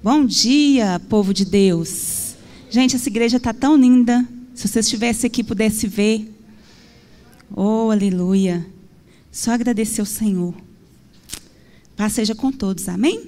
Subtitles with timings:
[0.00, 2.36] Bom dia, povo de Deus.
[2.70, 4.24] Gente, essa igreja está tão linda.
[4.54, 6.32] Se você estivesse aqui pudesse ver.
[7.50, 8.64] Oh, aleluia.
[9.32, 10.54] Só agradecer ao Senhor.
[11.96, 13.26] Paz seja com todos, amém?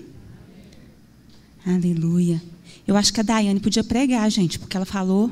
[1.67, 2.41] Aleluia.
[2.87, 5.29] Eu acho que a Daiane podia pregar, gente, porque ela falou,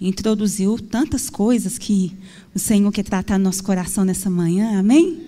[0.00, 2.16] introduziu tantas coisas que
[2.54, 5.20] o Senhor quer tratar no nosso coração nessa manhã, amém?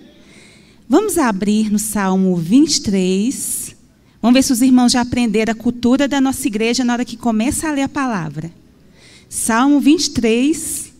[0.87, 3.62] Vamos abrir no Salmo 23.
[4.23, 7.17] Vamos ver se os irmãos já aprenderam a cultura da nossa igreja na hora que
[7.17, 8.49] começa a ler a palavra.
[9.27, 10.93] Salmo 23.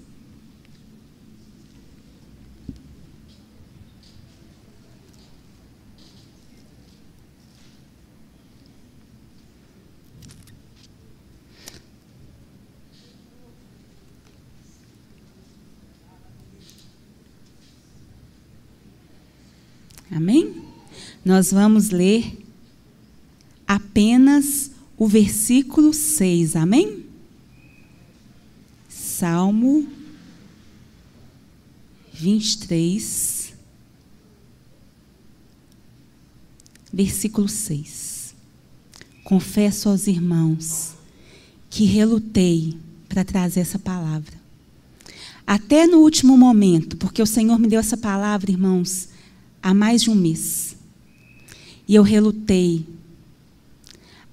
[20.12, 20.62] Amém?
[21.24, 22.43] Nós vamos ler
[23.74, 26.56] apenas o versículo 6.
[26.56, 27.06] Amém?
[28.88, 29.88] Salmo
[32.14, 33.52] 23,
[36.94, 38.36] versículo 6.
[39.24, 40.94] Confesso aos irmãos
[41.68, 42.78] que relutei
[43.10, 44.34] para trazer essa palavra.
[45.48, 49.10] Até no último momento, porque o Senhor me deu essa palavra, irmãos,
[49.64, 50.76] há mais de um mês.
[51.88, 52.93] E eu relutei.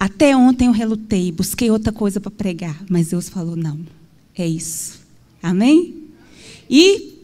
[0.00, 3.80] Até ontem eu relutei, busquei outra coisa para pregar, mas Deus falou: não,
[4.34, 4.98] é isso.
[5.42, 6.04] Amém?
[6.70, 7.18] E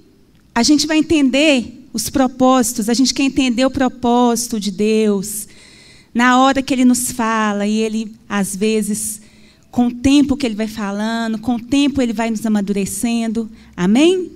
[0.54, 5.48] a gente vai entender os propósitos, a gente quer entender o propósito de Deus.
[6.12, 9.22] Na hora que Ele nos fala, e Ele, às vezes,
[9.70, 13.50] com o tempo que Ele vai falando, com o tempo Ele vai nos amadurecendo.
[13.74, 14.30] Amém?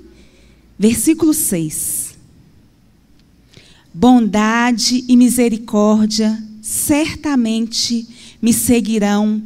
[0.79, 2.09] Versículo 6
[3.93, 8.07] bondade e misericórdia certamente
[8.41, 9.43] me seguirão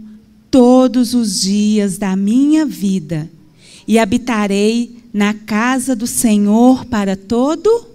[0.50, 3.30] todos os dias da minha vida
[3.86, 7.86] e habitarei na casa do Senhor para todo.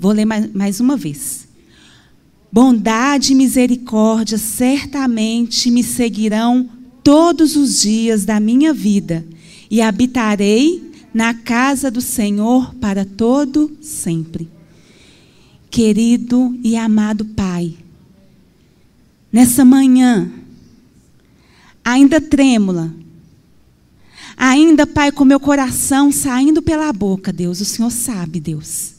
[0.00, 1.46] Vou ler mais, uma vez.
[2.50, 6.68] Bondade e misericórdia certamente me seguirão
[7.02, 9.24] todos os dias da minha vida
[9.70, 10.82] e habitarei
[11.12, 14.55] na casa do Senhor para todo sempre
[15.70, 17.74] querido e amado Pai,
[19.32, 20.30] nessa manhã,
[21.84, 22.94] ainda trêmula,
[24.36, 28.94] ainda, Pai, com meu coração saindo pela boca, Deus, o Senhor sabe, Deus,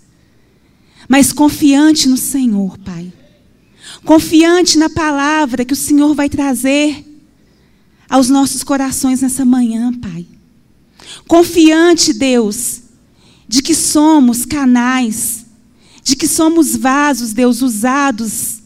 [1.07, 3.11] mas confiante no Senhor, Pai,
[4.05, 7.03] confiante na palavra que o Senhor vai trazer
[8.09, 10.25] aos nossos corações nessa manhã, Pai.
[11.27, 12.81] Confiante, Deus,
[13.47, 15.46] de que somos canais
[16.07, 18.59] de que somos vasos, Deus, usados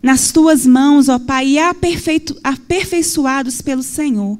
[0.00, 4.38] nas tuas mãos, ó Pai, e aperfeiçoados pelo Senhor.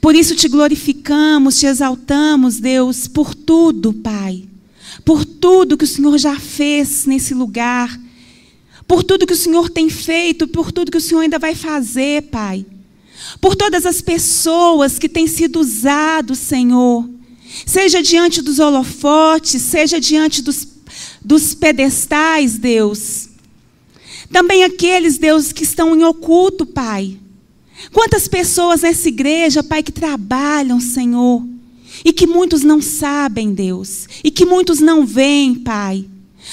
[0.00, 4.44] Por isso te glorificamos, te exaltamos, Deus, por tudo, Pai.
[5.04, 8.00] Por tudo que o Senhor já fez nesse lugar.
[8.86, 12.22] Por tudo que o Senhor tem feito, por tudo que o Senhor ainda vai fazer,
[12.30, 12.64] Pai.
[13.40, 17.10] Por todas as pessoas que têm sido usadas, Senhor.
[17.66, 20.77] Seja diante dos holofotes, seja diante dos
[21.24, 23.28] dos pedestais, Deus.
[24.30, 27.16] Também aqueles, Deus, que estão em oculto, Pai.
[27.92, 31.42] Quantas pessoas nessa igreja, Pai, que trabalham, Senhor,
[32.04, 36.04] e que muitos não sabem, Deus, e que muitos não veem, Pai.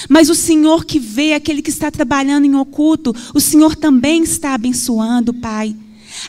[0.10, 4.54] Mas o Senhor que vê aquele que está trabalhando em oculto, o Senhor também está
[4.54, 5.76] abençoando, Pai.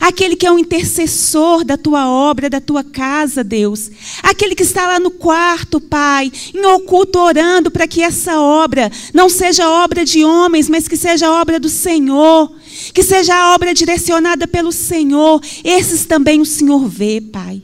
[0.01, 3.91] Aquele que é o intercessor da tua obra, da tua casa, Deus.
[4.23, 9.29] Aquele que está lá no quarto, Pai, em oculto orando para que essa obra não
[9.29, 12.53] seja obra de homens, mas que seja obra do Senhor.
[12.93, 15.41] Que seja a obra direcionada pelo Senhor.
[15.65, 17.63] Esses também o Senhor vê, Pai.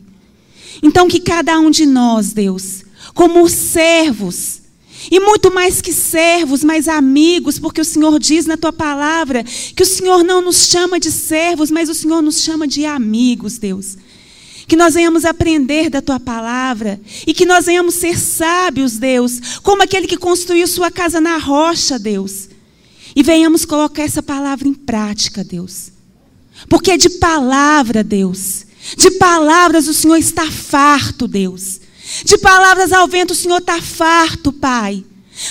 [0.82, 2.82] Então que cada um de nós, Deus,
[3.14, 4.61] como servos,
[5.10, 9.82] e muito mais que servos, mas amigos, porque o Senhor diz na tua palavra que
[9.82, 13.96] o Senhor não nos chama de servos, mas o Senhor nos chama de amigos, Deus.
[14.66, 19.82] Que nós venhamos aprender da tua palavra e que nós venhamos ser sábios, Deus, como
[19.82, 22.48] aquele que construiu sua casa na rocha, Deus.
[23.14, 25.90] E venhamos colocar essa palavra em prática, Deus.
[26.68, 28.64] Porque é de palavra, Deus.
[28.96, 31.81] De palavras o Senhor está farto, Deus.
[32.24, 35.04] De palavras ao vento, o Senhor está farto, Pai.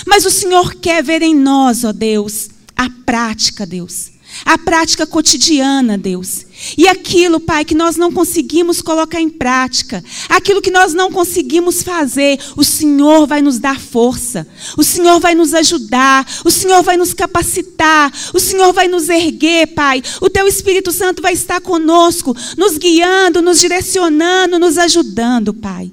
[0.06, 4.12] Mas o Senhor quer ver em nós, ó Deus, a prática, Deus.
[4.44, 6.46] a prática cotidiana, Deus.
[6.76, 11.82] E aquilo, Pai, que nós não conseguimos colocar em prática, aquilo que nós não conseguimos
[11.82, 16.96] fazer, o Senhor vai nos dar força, o Senhor vai nos ajudar, o Senhor vai
[16.96, 20.02] nos capacitar, o Senhor vai nos erguer, Pai.
[20.20, 25.90] O Teu Espírito Santo vai estar conosco, nos guiando, nos direcionando, nos ajudando, Pai.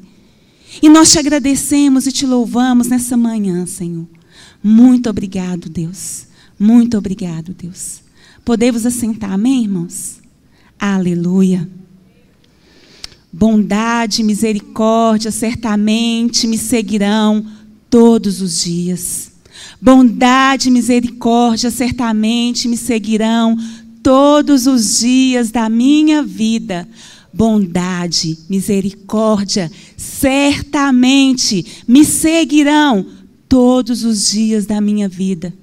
[0.81, 4.07] E nós te agradecemos e te louvamos nessa manhã, Senhor.
[4.63, 6.27] Muito obrigado, Deus.
[6.57, 8.01] Muito obrigado, Deus.
[8.45, 10.19] Podemos assentar, amém, irmãos?
[10.79, 11.69] Aleluia.
[13.31, 17.45] Bondade misericórdia certamente me seguirão
[17.89, 19.31] todos os dias.
[19.81, 23.57] Bondade misericórdia certamente me seguirão
[24.01, 26.87] todos os dias da minha vida.
[27.31, 33.05] Bondade, misericórdia certamente me seguirão
[33.47, 35.53] todos os dias da minha vida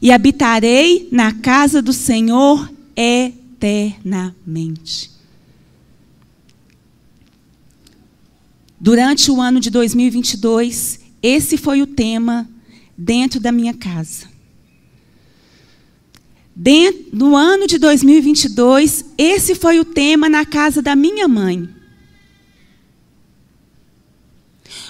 [0.00, 5.10] e habitarei na casa do Senhor eternamente.
[8.80, 12.48] Durante o ano de 2022, esse foi o tema
[12.96, 14.28] dentro da minha casa.
[16.60, 21.68] Dentro, no ano de 2022, esse foi o tema na casa da minha mãe.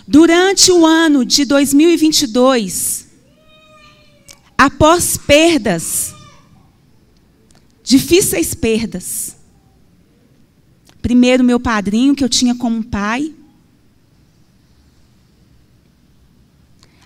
[0.07, 3.09] Durante o ano de 2022,
[4.57, 6.15] após perdas,
[7.85, 9.37] difíceis perdas.
[11.03, 13.35] Primeiro, meu padrinho, que eu tinha como pai.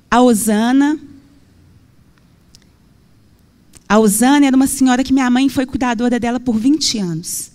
[0.09, 1.12] A Osana.
[3.93, 7.51] A Osana era uma senhora que minha mãe foi cuidadora dela por 20 anos.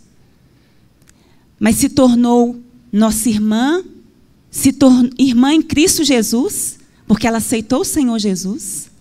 [1.59, 2.61] Mas se tornou
[2.91, 3.83] nossa irmã,
[4.51, 8.91] se tornou irmã em Cristo Jesus, porque ela aceitou o Senhor Jesus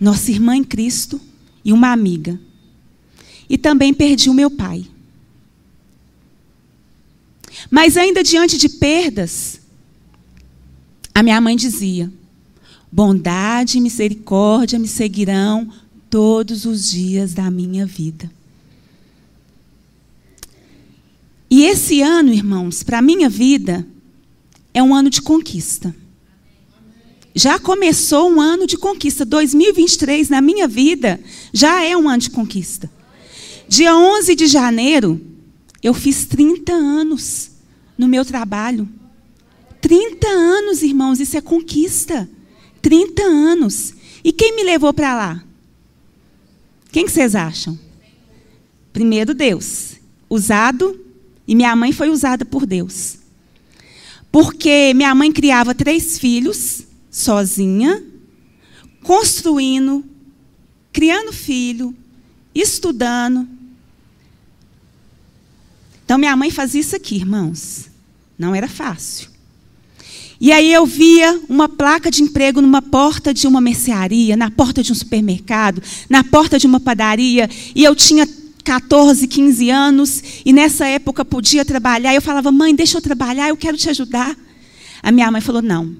[0.00, 1.20] nossa irmã em Cristo
[1.64, 2.38] e uma amiga.
[3.48, 4.84] E também perdi o meu pai.
[7.70, 9.60] Mas ainda diante de perdas,
[11.14, 12.12] a minha mãe dizia:
[12.90, 15.68] bondade e misericórdia me seguirão
[16.08, 18.30] todos os dias da minha vida.
[21.50, 23.86] E esse ano, irmãos, para a minha vida,
[24.74, 25.94] é um ano de conquista
[27.36, 29.22] já começou um ano de conquista.
[29.22, 31.20] 2023, na minha vida,
[31.52, 32.90] já é um ano de conquista.
[33.68, 35.20] Dia 11 de janeiro,
[35.82, 37.50] eu fiz 30 anos
[37.98, 38.88] no meu trabalho.
[39.82, 42.26] 30 anos, irmãos, isso é conquista.
[42.86, 43.94] 30 anos.
[44.22, 45.44] E quem me levou para lá?
[46.92, 47.76] Quem que vocês acham?
[48.92, 49.96] Primeiro Deus.
[50.30, 51.04] Usado,
[51.48, 53.18] e minha mãe foi usada por Deus.
[54.30, 58.04] Porque minha mãe criava três filhos, sozinha,
[59.02, 60.04] construindo,
[60.92, 61.92] criando filho,
[62.54, 63.48] estudando.
[66.04, 67.90] Então, minha mãe fazia isso aqui, irmãos.
[68.38, 69.35] Não era fácil.
[70.40, 74.82] E aí eu via uma placa de emprego numa porta de uma mercearia, na porta
[74.82, 78.28] de um supermercado, na porta de uma padaria, e eu tinha
[78.62, 82.14] 14, 15 anos, e nessa época podia trabalhar.
[82.14, 84.36] Eu falava, mãe, deixa eu trabalhar, eu quero te ajudar.
[85.02, 85.96] A minha mãe falou, não,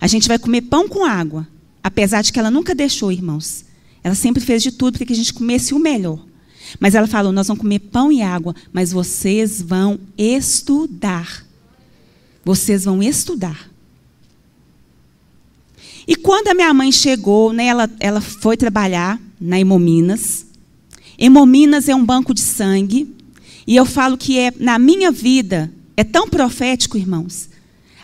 [0.00, 1.48] a gente vai comer pão com água.
[1.82, 3.64] Apesar de que ela nunca deixou, irmãos.
[4.04, 6.24] Ela sempre fez de tudo para que a gente comesse o melhor.
[6.78, 11.44] Mas ela falou: nós vamos comer pão e água, mas vocês vão estudar.
[12.44, 13.71] Vocês vão estudar.
[16.06, 20.46] E quando a minha mãe chegou, né, ela, ela foi trabalhar na Hemominas.
[21.18, 23.14] Hemominas é um banco de sangue.
[23.66, 27.48] E eu falo que é, na minha vida, é tão profético, irmãos.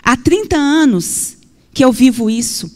[0.02, 1.36] Há 30 anos,
[1.74, 2.70] que eu vivo isso.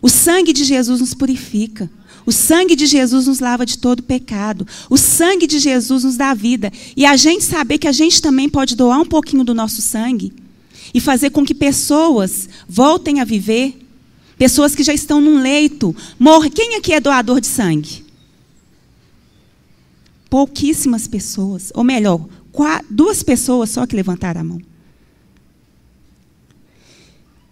[0.00, 1.90] O sangue de Jesus nos purifica.
[2.26, 4.66] O sangue de Jesus nos lava de todo pecado.
[4.88, 6.72] O sangue de Jesus nos dá vida.
[6.96, 10.32] E a gente saber que a gente também pode doar um pouquinho do nosso sangue
[10.92, 13.83] e fazer com que pessoas voltem a viver.
[14.38, 15.94] Pessoas que já estão num leito.
[16.18, 16.50] Morre.
[16.50, 18.04] Quem aqui é doador de sangue?
[20.28, 21.70] Pouquíssimas pessoas.
[21.74, 22.26] Ou melhor,
[22.90, 24.60] duas pessoas só que levantaram a mão.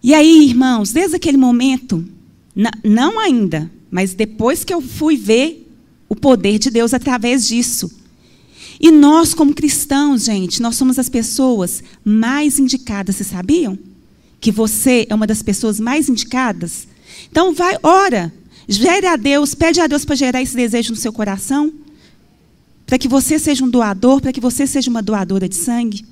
[0.01, 2.05] E aí, irmãos, desde aquele momento,
[2.83, 5.71] não ainda, mas depois que eu fui ver
[6.09, 7.89] o poder de Deus através disso.
[8.79, 13.79] E nós, como cristãos, gente, nós somos as pessoas mais indicadas, vocês sabiam?
[14.43, 16.85] Que você é uma das pessoas mais indicadas?
[17.31, 18.29] Então, vai, ora,
[18.67, 21.71] gere a Deus, pede a Deus para gerar esse desejo no seu coração,
[22.85, 26.05] para que você seja um doador, para que você seja uma doadora de sangue.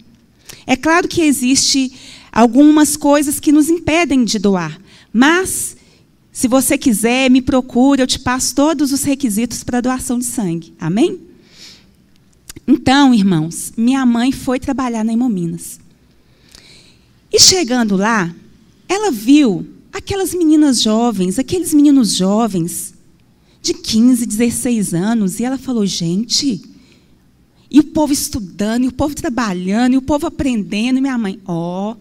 [0.65, 1.91] É claro que existe
[2.31, 4.79] algumas coisas que nos impedem de doar.
[5.11, 5.75] Mas
[6.31, 10.73] Se você quiser, me procure, eu te passo todos os requisitos para doação de sangue.
[10.79, 11.19] Amém?
[12.65, 15.79] Então, irmãos, minha mãe foi trabalhar na Hemominas.
[17.31, 18.33] E chegando lá,
[18.87, 22.93] ela viu aquelas meninas jovens, aqueles meninos jovens,
[23.61, 26.61] de 15, 16 anos, e ela falou: gente,
[27.69, 31.39] e o povo estudando, e o povo trabalhando, e o povo aprendendo, e minha mãe,
[31.45, 31.97] ó, oh,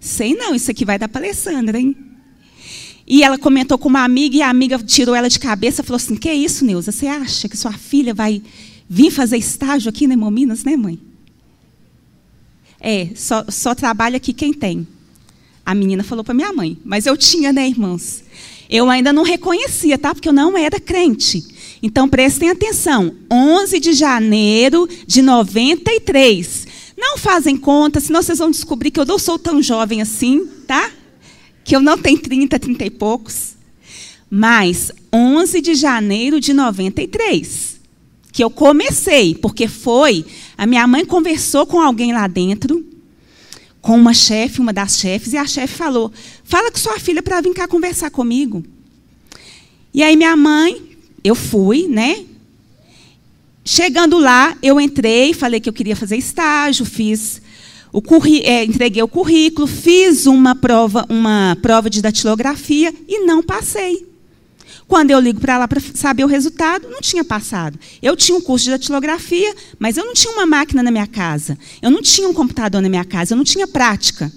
[0.00, 1.96] sei não, isso aqui vai dar para Alessandra, hein?
[3.06, 5.96] E ela comentou com uma amiga, e a amiga tirou ela de cabeça e falou
[5.96, 6.90] assim: Que isso, Neuza?
[6.90, 8.42] Você acha que sua filha vai
[8.88, 10.98] vir fazer estágio aqui na Hemominas, né, mãe?
[12.86, 14.86] É, só, só trabalha aqui quem tem.
[15.64, 18.22] A menina falou para minha mãe, mas eu tinha, né, irmãos?
[18.68, 20.14] Eu ainda não reconhecia, tá?
[20.14, 21.42] Porque eu não era crente.
[21.82, 23.14] Então prestem atenção.
[23.30, 26.66] 11 de janeiro de 93.
[26.96, 30.90] Não fazem conta, senão vocês vão descobrir que eu não sou tão jovem assim, tá?
[31.64, 33.54] que eu não tenho 30, 30 e poucos,
[34.30, 37.80] mas 11 de janeiro de 93,
[38.30, 40.24] que eu comecei, porque foi,
[40.56, 42.84] a minha mãe conversou com alguém lá dentro,
[43.80, 47.40] com uma chefe, uma das chefes, e a chefe falou: "Fala com sua filha para
[47.40, 48.64] vir cá conversar comigo".
[49.92, 50.82] E aí minha mãe,
[51.22, 52.24] eu fui, né?
[53.64, 57.40] Chegando lá, eu entrei, falei que eu queria fazer estágio, fiz
[57.94, 58.02] o
[58.42, 64.04] é, entreguei o currículo, fiz uma prova, uma prova de datilografia e não passei.
[64.86, 67.78] Quando eu ligo para lá para saber o resultado, não tinha passado.
[68.02, 71.58] Eu tinha um curso de datilografia, mas eu não tinha uma máquina na minha casa.
[71.80, 74.30] Eu não tinha um computador na minha casa, eu não tinha prática.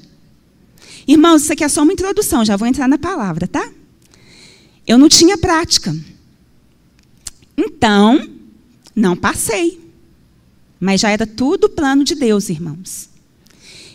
[1.08, 3.70] Irmãos, isso aqui é só uma introdução, já vou entrar na palavra, tá?
[4.86, 5.96] Eu não tinha prática.
[7.58, 8.30] Então,
[8.96, 9.80] não passei.
[10.80, 13.10] Mas já era tudo plano de Deus, irmãos.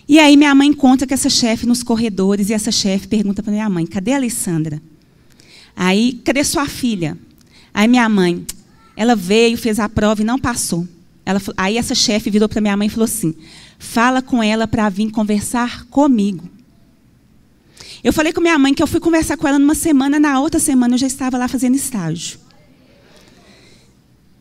[0.09, 3.53] E aí minha mãe encontra com essa chefe nos corredores e essa chefe pergunta para
[3.53, 4.83] minha mãe: "Cadê a Alessandra?"
[5.77, 7.17] Aí, "Cadê sua filha?"
[7.75, 8.45] Aí minha mãe,
[8.97, 10.87] ela veio, fez a prova e não passou.
[11.25, 13.35] Ela, aí essa chefe virou para minha mãe e falou assim:
[13.79, 16.49] "Fala com ela para vir conversar comigo."
[18.03, 20.59] Eu falei com minha mãe que eu fui conversar com ela numa semana, na outra
[20.59, 22.39] semana eu já estava lá fazendo estágio.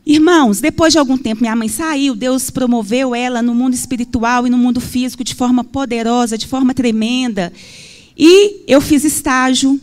[0.04, 4.50] Irmãos, depois de algum tempo, minha mãe saiu, Deus promoveu ela no mundo espiritual e
[4.50, 7.52] no mundo físico de forma poderosa, de forma tremenda.
[8.18, 9.80] E eu fiz estágio,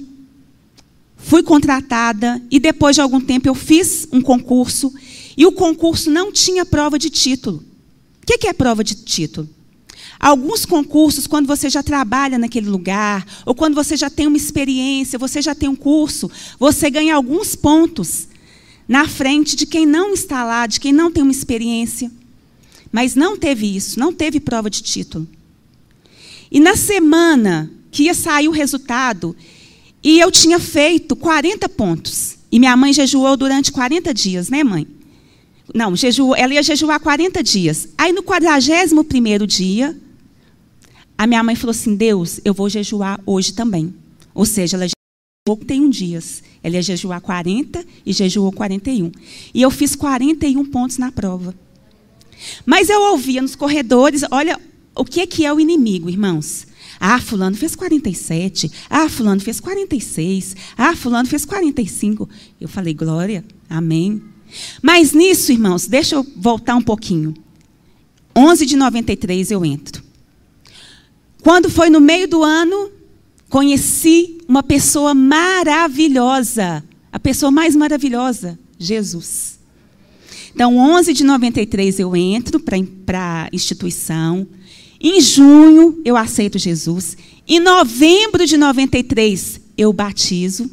[1.20, 4.92] fui contratada, e depois de algum tempo eu fiz um concurso,
[5.38, 7.64] e o concurso não tinha prova de título.
[8.24, 9.50] O que é prova de título?
[10.20, 15.18] Alguns concursos, quando você já trabalha naquele lugar, ou quando você já tem uma experiência,
[15.18, 18.28] você já tem um curso, você ganha alguns pontos
[18.88, 22.12] na frente de quem não está lá, de quem não tem uma experiência.
[22.92, 25.28] Mas não teve isso, não teve prova de título.
[26.52, 29.36] E na semana que ia sair o resultado,
[30.04, 32.38] e eu tinha feito 40 pontos.
[32.52, 34.88] E minha mãe jejuou durante 40 dias, né, mãe?
[35.74, 37.90] Não, jejuou, ela ia jejuar 40 dias.
[37.98, 39.96] Aí no 41 dia,
[41.18, 43.94] a minha mãe falou assim: Deus, eu vou jejuar hoje também.
[44.34, 46.44] Ou seja, ela jejuou 31 dias.
[46.64, 49.12] Ela ia jejuar 40 e jejuou 41.
[49.54, 51.54] E eu fiz 41 pontos na prova.
[52.66, 54.60] Mas eu ouvia nos corredores, olha
[54.96, 56.66] o que é, que é o inimigo, irmãos.
[57.00, 58.72] Ah, fulano fez 47.
[58.90, 60.56] Ah, fulano fez 46.
[60.78, 62.30] Ah, fulano fez 45.
[62.60, 64.22] Eu falei, glória, amém.
[64.82, 67.34] Mas nisso, irmãos, deixa eu voltar um pouquinho.
[68.36, 70.04] 11 de 93 eu entro.
[71.42, 72.92] Quando foi no meio do ano,
[73.50, 79.58] Conheci uma pessoa maravilhosa, a pessoa mais maravilhosa, Jesus.
[80.54, 84.48] Então, 11 de 93 eu entro para a instituição.
[85.00, 87.18] Em junho eu aceito Jesus.
[87.48, 90.70] Em novembro de 93 eu batizo.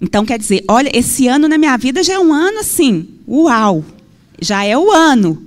[0.00, 3.84] Então, quer dizer, olha, esse ano na minha vida já é um ano assim, uau,
[4.40, 5.46] já é o ano.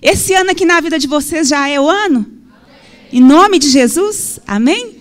[0.00, 2.24] Esse ano aqui na vida de vocês já é o ano?
[3.12, 4.96] Em nome de Jesus, amém?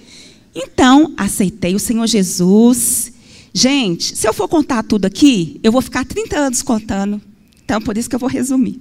[0.55, 3.13] Então, aceitei o Senhor Jesus.
[3.53, 7.21] Gente, se eu for contar tudo aqui, eu vou ficar 30 anos contando.
[7.63, 8.79] Então, por isso que eu vou resumir.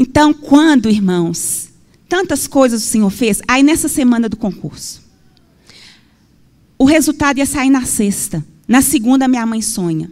[0.00, 1.70] Então, quando, irmãos,
[2.08, 5.02] tantas coisas o Senhor fez, aí nessa semana do concurso,
[6.78, 8.46] o resultado ia sair na sexta.
[8.68, 10.08] Na segunda, minha mãe sonha.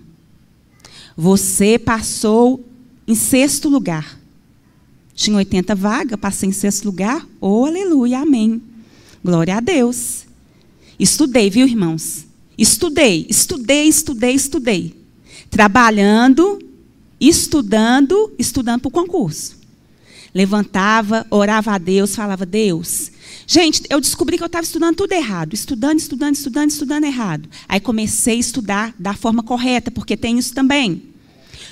[1.17, 2.69] Você passou
[3.07, 4.19] em sexto lugar.
[5.15, 7.25] Tinha 80 vagas, passei em sexto lugar.
[7.41, 8.61] Oh, aleluia, amém.
[9.25, 10.25] Glória a Deus.
[10.99, 12.27] Estudei, viu, irmãos?
[12.59, 14.95] Estudei, estudei, estudei, estudei.
[15.49, 16.59] Trabalhando,
[17.21, 19.56] estudando, estudando para o concurso.
[20.35, 23.13] Levantava, orava a Deus, falava: Deus.
[23.47, 25.55] Gente, eu descobri que eu estava estudando tudo errado.
[25.55, 27.49] Estudando, estudando, estudando, estudando errado.
[27.69, 31.03] Aí comecei a estudar da forma correta, porque tem isso também.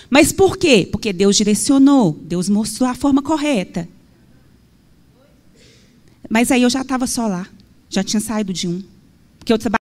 [0.08, 0.88] Mas por quê?
[0.90, 3.88] Porque Deus direcionou, Deus mostrou a forma correta.
[6.28, 7.48] Mas aí eu já estava só lá.
[7.88, 8.82] Já tinha saído de um.
[9.38, 9.80] Porque eu trabalhava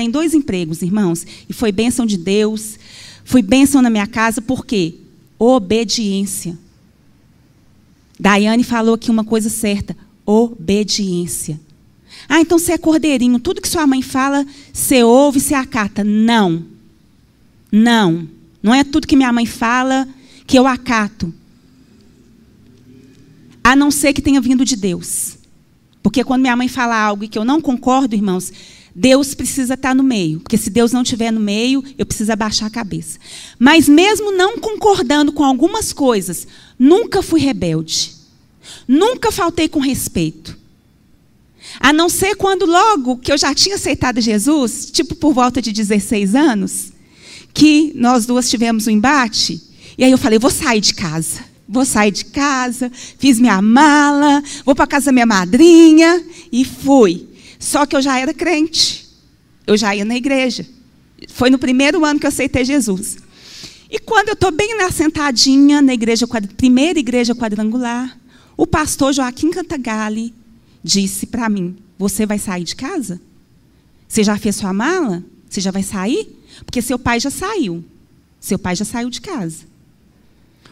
[0.00, 1.26] em dois empregos, irmãos.
[1.48, 2.78] E foi bênção de Deus.
[3.24, 4.96] Foi bênção na minha casa, por quê?
[5.38, 6.58] Obediência.
[8.18, 9.96] Daiane falou aqui uma coisa certa:
[10.26, 11.60] obediência.
[12.28, 16.02] Ah, então você é cordeirinho, tudo que sua mãe fala, você ouve, você acata.
[16.02, 16.64] Não.
[17.70, 18.28] Não.
[18.62, 20.08] Não é tudo que minha mãe fala
[20.46, 21.32] que eu acato.
[23.62, 25.38] A não ser que tenha vindo de Deus.
[26.02, 28.52] Porque quando minha mãe fala algo e que eu não concordo, irmãos,
[28.98, 30.40] Deus precisa estar no meio.
[30.40, 33.16] Porque se Deus não estiver no meio, eu preciso abaixar a cabeça.
[33.56, 38.16] Mas mesmo não concordando com algumas coisas, nunca fui rebelde.
[38.88, 40.58] Nunca faltei com respeito.
[41.78, 45.70] A não ser quando logo que eu já tinha aceitado Jesus, tipo por volta de
[45.70, 46.92] 16 anos,
[47.54, 49.62] que nós duas tivemos um embate,
[49.96, 51.46] e aí eu falei, vou sair de casa.
[51.68, 57.27] Vou sair de casa, fiz minha mala, vou para casa da minha madrinha e fui.
[57.58, 59.06] Só que eu já era crente.
[59.66, 60.66] Eu já ia na igreja.
[61.28, 63.18] Foi no primeiro ano que eu aceitei Jesus.
[63.90, 68.18] E quando eu estou bem lá sentadinha na igreja, primeira igreja quadrangular,
[68.56, 70.34] o pastor Joaquim Cantagalli
[70.82, 73.20] disse para mim: Você vai sair de casa?
[74.06, 75.24] Você já fez sua mala?
[75.48, 76.36] Você já vai sair?
[76.64, 77.84] Porque seu pai já saiu.
[78.40, 79.66] Seu pai já saiu de casa.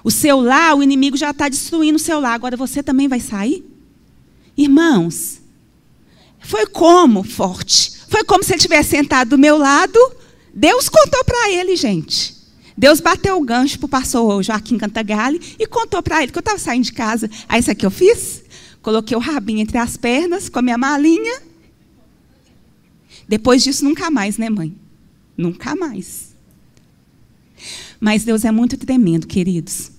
[0.05, 2.35] O seu lar, o inimigo já está destruindo o seu lar.
[2.35, 3.64] Agora você também vai sair?
[4.57, 5.40] Irmãos,
[6.47, 7.93] foi como forte.
[8.09, 9.99] Foi como se ele tivesse sentado do meu lado.
[10.55, 12.35] Deus contou para ele, gente.
[12.76, 16.41] Deus bateu o gancho para o pastor Joaquim Cantagalli e contou para ele que eu
[16.41, 17.29] estava saindo de casa.
[17.49, 18.43] Aí, isso aqui eu fiz?
[18.81, 21.43] Coloquei o rabinho entre as pernas com a minha malinha.
[23.29, 24.76] Depois disso, nunca mais, né, mãe?
[25.37, 26.37] Nunca mais.
[27.99, 29.91] Mas Deus é muito tremendo, queridos.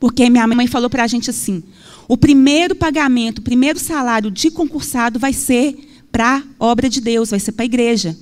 [0.00, 1.62] Porque minha mãe falou para a gente assim:
[2.08, 5.76] o primeiro pagamento, o primeiro salário de concursado vai ser
[6.12, 8.16] para a obra de Deus, vai ser para a igreja.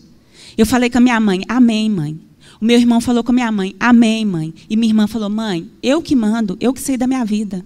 [0.56, 2.18] Eu falei com a minha mãe: Amém, mãe.
[2.60, 4.54] O meu irmão falou com a minha mãe: Amém, mãe.
[4.70, 7.64] E minha irmã falou: Mãe, eu que mando, eu que sei da minha vida.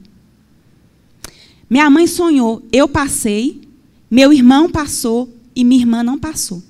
[1.71, 3.61] Minha mãe sonhou, eu passei,
[4.11, 6.63] meu irmão passou e minha irmã não passou,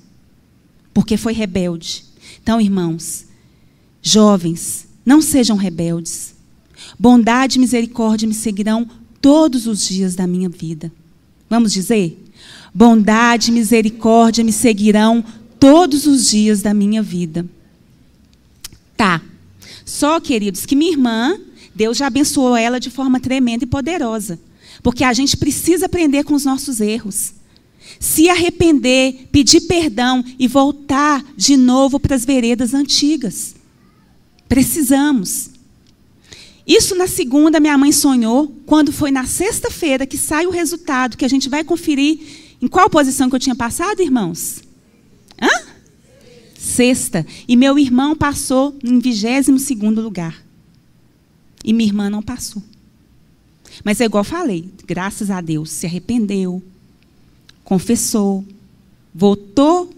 [0.93, 2.03] porque foi rebelde.
[2.43, 3.25] Então, irmãos,
[4.01, 6.35] jovens, não sejam rebeldes.
[6.97, 8.89] Bondade e misericórdia me seguirão
[9.21, 10.91] todos os dias da minha vida.
[11.49, 12.17] Vamos dizer?
[12.73, 15.23] Bondade e misericórdia me seguirão
[15.59, 17.45] todos os dias da minha vida.
[18.95, 19.21] Tá.
[19.85, 21.39] Só, queridos, que minha irmã,
[21.73, 24.39] Deus já abençoou ela de forma tremenda e poderosa.
[24.83, 27.33] Porque a gente precisa aprender com os nossos erros.
[27.99, 33.55] Se arrepender, pedir perdão e voltar de novo para as veredas antigas.
[34.47, 35.51] Precisamos.
[36.69, 38.55] Isso na segunda, minha mãe sonhou.
[38.65, 42.19] Quando foi na sexta-feira que sai o resultado, que a gente vai conferir
[42.61, 44.61] em qual posição que eu tinha passado, irmãos?
[45.41, 45.79] Hã?
[46.59, 50.45] sexta, e meu irmão passou em 22 segundo lugar.
[51.63, 52.61] E minha irmã não passou.
[53.83, 56.61] Mas é igual falei, graças a Deus, se arrependeu,
[57.63, 58.45] confessou,
[59.15, 59.89] voltou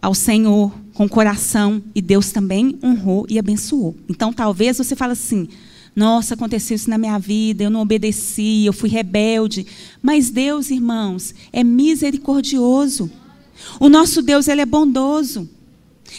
[0.00, 3.94] ao Senhor com coração e Deus também honrou e abençoou.
[4.08, 5.46] Então talvez você fale assim:
[5.94, 9.66] "Nossa, aconteceu isso na minha vida, eu não obedeci, eu fui rebelde".
[10.00, 13.10] Mas Deus, irmãos, é misericordioso.
[13.78, 15.48] O nosso Deus ele é bondoso.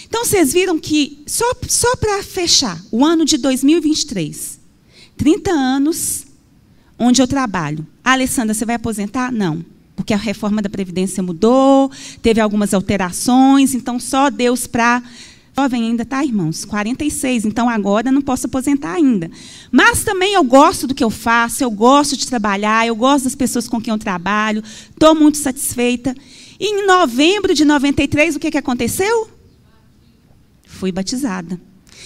[0.07, 4.59] Então vocês viram que, só, só para fechar, o ano de 2023,
[5.15, 6.27] 30 anos
[6.99, 7.85] onde eu trabalho.
[8.03, 9.31] Alessandra, você vai aposentar?
[9.31, 9.65] Não.
[9.97, 15.03] Porque a reforma da Previdência mudou, teve algumas alterações, então só Deus para.
[15.59, 16.63] Jovem ainda, tá, irmãos?
[16.65, 19.29] 46, então agora não posso aposentar ainda.
[19.71, 23.33] Mas também eu gosto do que eu faço, eu gosto de trabalhar, eu gosto das
[23.33, 26.15] pessoas com quem eu trabalho, estou muito satisfeita.
[26.59, 29.27] E em novembro de 93, o que, que aconteceu?
[30.63, 31.59] Fui batizada.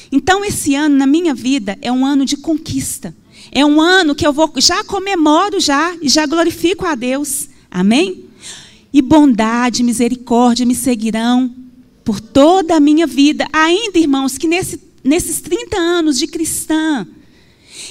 [0.09, 3.13] Então, esse ano, na minha vida, é um ano de conquista.
[3.51, 7.49] É um ano que eu vou, já comemoro já, e já glorifico a Deus.
[7.71, 8.25] Amém?
[8.93, 11.55] E bondade, misericórdia me seguirão
[12.03, 13.47] por toda a minha vida.
[13.53, 17.07] Ainda, irmãos, que nesse, nesses 30 anos de cristã,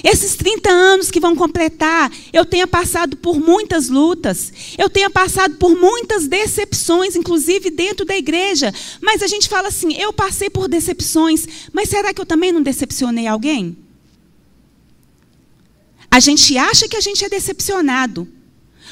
[0.03, 5.55] esses 30 anos que vão completar, eu tenha passado por muitas lutas, eu tenha passado
[5.55, 8.73] por muitas decepções, inclusive dentro da igreja.
[9.01, 12.61] Mas a gente fala assim: eu passei por decepções, mas será que eu também não
[12.61, 13.75] decepcionei alguém?
[16.09, 18.27] A gente acha que a gente é decepcionado.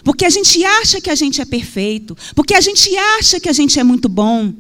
[0.04, 2.18] Porque a gente acha que a gente é perfeito.
[2.36, 4.54] Porque a gente acha que a gente é muito bom.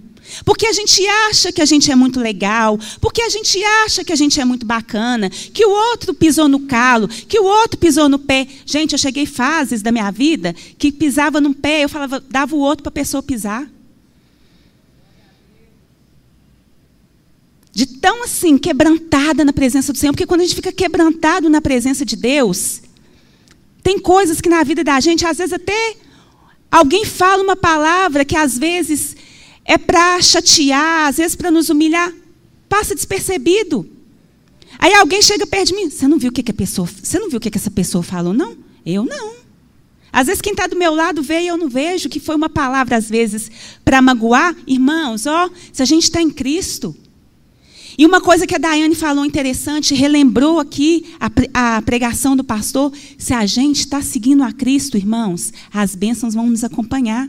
[0.45, 4.11] Porque a gente acha que a gente é muito legal, porque a gente acha que
[4.11, 8.07] a gente é muito bacana, que o outro pisou no calo, que o outro pisou
[8.07, 8.47] no pé.
[8.65, 12.59] Gente, eu cheguei fases da minha vida que pisava num pé, eu falava, dava o
[12.59, 13.67] outro para a pessoa pisar.
[17.71, 21.61] De tão assim, quebrantada na presença do Senhor, porque quando a gente fica quebrantado na
[21.61, 22.81] presença de Deus,
[23.83, 25.95] tem coisas que na vida da gente, às vezes até
[26.71, 29.15] alguém fala uma palavra que às vezes
[29.65, 32.11] é para chatear, às vezes para nos humilhar,
[32.67, 33.89] passa despercebido.
[34.77, 37.19] Aí alguém chega perto de mim, você não viu o que, que a pessoa, você
[37.19, 38.57] não viu o que, que essa pessoa falou, não?
[38.85, 39.39] Eu não.
[40.11, 42.49] Às vezes quem está do meu lado vê e eu não vejo, que foi uma
[42.49, 43.51] palavra, às vezes,
[43.85, 44.55] para magoar.
[44.65, 46.95] Irmãos, ó, se a gente está em Cristo.
[47.99, 51.03] E uma coisa que a Daiane falou interessante, relembrou aqui
[51.53, 56.49] a, pregação do pastor, se a gente está seguindo a Cristo, irmãos, as bênçãos vão
[56.49, 57.27] nos acompanhar.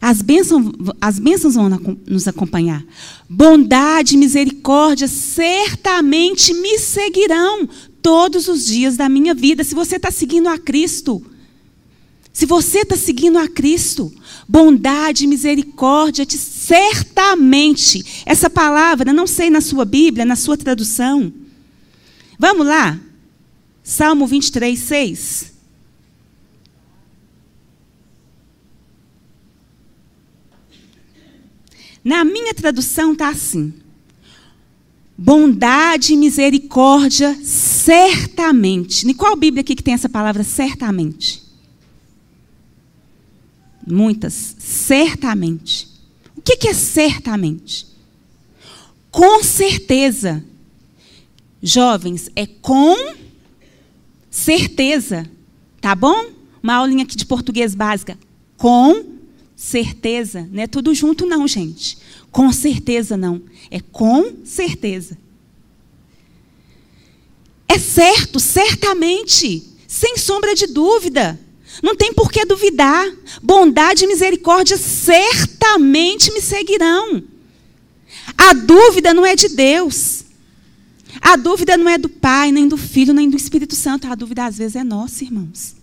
[0.00, 1.68] As bênçãos, as bênçãos vão
[2.08, 2.82] nos acompanhar.
[3.28, 7.68] Bondade misericórdia certamente me seguirão
[8.00, 9.62] todos os dias da minha vida.
[9.62, 11.22] Se você está seguindo a Cristo,
[12.32, 14.10] se você está seguindo a Cristo,
[14.48, 18.22] bondade misericórdia, te, certamente.
[18.24, 21.32] Essa palavra, não sei na sua Bíblia, na sua tradução.
[22.38, 22.98] Vamos lá?
[23.82, 25.52] Salmo 23, 6.
[32.02, 33.74] Na minha tradução está assim:
[35.16, 39.06] bondade e misericórdia certamente.
[39.06, 41.41] Em qual Bíblia aqui que tem essa palavra certamente?
[43.86, 44.56] Muitas.
[44.58, 45.88] Certamente.
[46.36, 47.86] O que é certamente?
[49.10, 50.44] Com certeza.
[51.62, 53.14] Jovens, é com
[54.30, 55.28] certeza.
[55.80, 56.30] Tá bom?
[56.62, 58.18] Uma aulinha aqui de português básica.
[58.56, 59.04] Com
[59.54, 60.48] certeza.
[60.50, 61.98] Não é tudo junto, não, gente.
[62.30, 63.42] Com certeza, não.
[63.70, 65.18] É com certeza.
[67.68, 69.62] É certo, certamente.
[69.86, 71.38] Sem sombra de dúvida.
[71.80, 73.08] Não tem por que duvidar.
[73.42, 77.22] Bondade e misericórdia certamente me seguirão.
[78.36, 80.24] A dúvida não é de Deus.
[81.20, 84.06] A dúvida não é do Pai, nem do Filho, nem do Espírito Santo.
[84.08, 85.76] A dúvida às vezes é nossa, irmãos.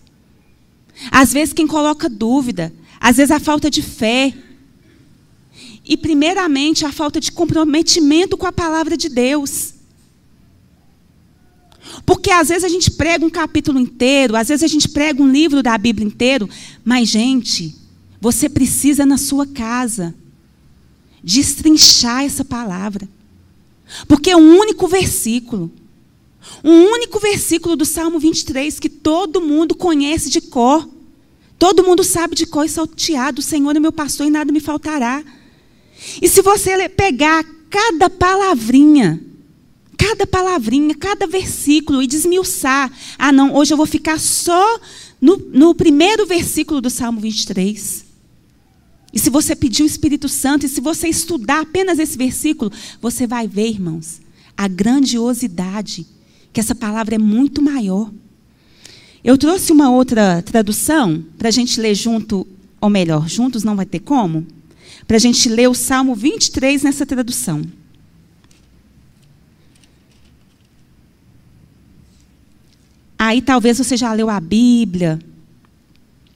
[1.10, 4.34] Às vezes quem coloca dúvida às vezes a falta de fé.
[5.82, 9.72] E, primeiramente, a falta de comprometimento com a palavra de Deus.
[12.04, 15.30] Porque às vezes a gente prega um capítulo inteiro, às vezes a gente prega um
[15.30, 16.48] livro da Bíblia inteiro,
[16.84, 17.74] mas, gente,
[18.20, 20.14] você precisa na sua casa
[21.22, 23.08] destrinchar essa palavra.
[24.06, 25.70] Porque é um único versículo,
[26.64, 30.88] um único versículo do Salmo 23 que todo mundo conhece de cor.
[31.58, 35.22] Todo mundo sabe de qual salteado, o Senhor é meu pastor e nada me faltará.
[36.22, 39.22] E se você pegar cada palavrinha,
[40.00, 44.80] cada palavrinha, cada versículo e desmiuçar, ah, não, hoje eu vou ficar só
[45.20, 48.06] no, no primeiro versículo do Salmo 23.
[49.12, 53.26] E se você pedir o Espírito Santo, e se você estudar apenas esse versículo, você
[53.26, 54.22] vai ver, irmãos,
[54.56, 56.06] a grandiosidade,
[56.50, 58.10] que essa palavra é muito maior.
[59.22, 62.46] Eu trouxe uma outra tradução para a gente ler junto,
[62.80, 64.46] ou melhor, juntos não vai ter como,
[65.06, 67.62] para a gente ler o Salmo 23 nessa tradução.
[73.22, 75.18] Aí talvez você já leu a Bíblia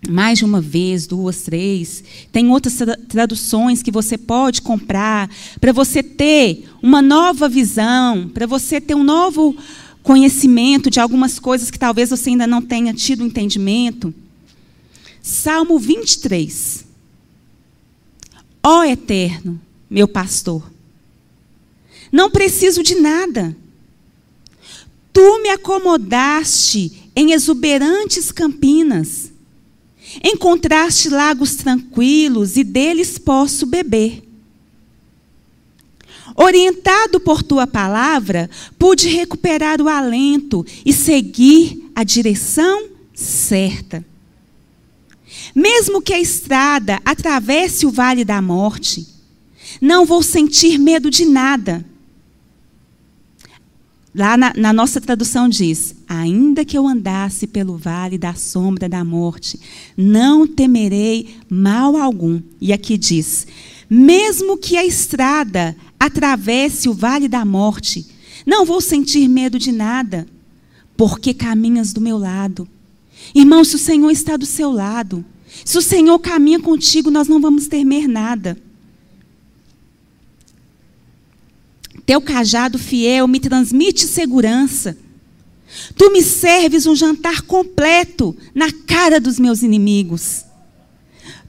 [0.06, 2.04] mais de uma vez, duas, três.
[2.30, 2.76] Tem outras
[3.08, 9.02] traduções que você pode comprar para você ter uma nova visão, para você ter um
[9.02, 9.56] novo
[10.02, 14.12] conhecimento de algumas coisas que talvez você ainda não tenha tido entendimento.
[15.22, 16.84] Salmo 23.
[18.62, 20.70] Ó Eterno, meu pastor,
[22.12, 23.56] não preciso de nada.
[25.14, 29.33] Tu me acomodaste em exuberantes campinas.
[30.22, 34.24] Encontraste lagos tranquilos e deles posso beber.
[36.35, 44.05] Orientado por tua palavra, pude recuperar o alento e seguir a direção certa.
[45.55, 49.07] Mesmo que a estrada atravesse o vale da morte,
[49.81, 51.87] não vou sentir medo de nada.
[54.14, 59.05] Lá na, na, nossa tradução diz: Ainda que eu andasse pelo vale da sombra da
[59.05, 59.59] morte,
[59.96, 62.40] não temerei mal algum.
[62.61, 63.44] E aqui diz:
[63.90, 68.07] Mesmo que a estrada atravesse o vale da morte,
[68.46, 70.27] não vou sentir medo de nada,
[70.96, 72.68] porque caminhas do meu lado.
[73.35, 75.24] Irmão, se o Senhor está do seu lado,
[75.64, 78.57] se o Senhor caminha contigo, nós não vamos temer nada.
[82.06, 84.96] Teu cajado fiel me transmite segurança.
[85.96, 90.44] Tu me serves um jantar completo na cara dos meus inimigos.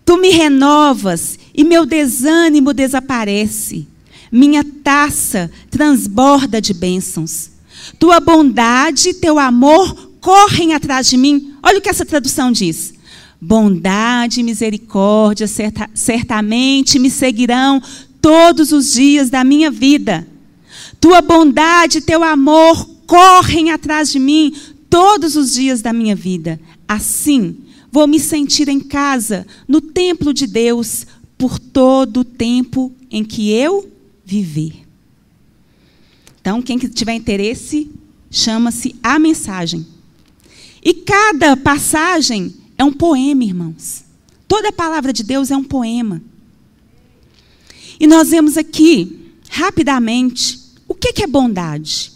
[0.06, 3.88] Tu me renovas e meu desânimo desaparece.
[4.32, 7.52] Minha taça transborda de bênçãos.
[8.00, 11.54] Tua bondade e teu amor correm atrás de mim.
[11.62, 12.94] Olha o que essa tradução diz.
[13.40, 17.82] Bondade e misericórdia certa, certamente me seguirão
[18.22, 20.26] todos os dias da minha vida.
[21.06, 24.56] Tua bondade teu amor correm atrás de mim
[24.90, 26.60] todos os dias da minha vida.
[26.88, 27.58] Assim,
[27.92, 31.06] vou me sentir em casa, no templo de Deus,
[31.38, 33.88] por todo o tempo em que eu
[34.26, 34.84] viver.
[36.42, 37.88] Então, quem tiver interesse,
[38.32, 39.86] chama-se A Mensagem.
[40.84, 44.04] E cada passagem é um poema, irmãos.
[44.48, 46.20] Toda palavra de Deus é um poema.
[48.00, 50.65] E nós vemos aqui, rapidamente,
[51.10, 52.12] o que é bondade.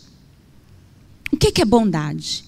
[1.32, 2.44] O que é bondade?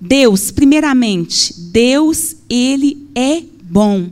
[0.00, 4.10] Deus, primeiramente, Deus, Ele é bom.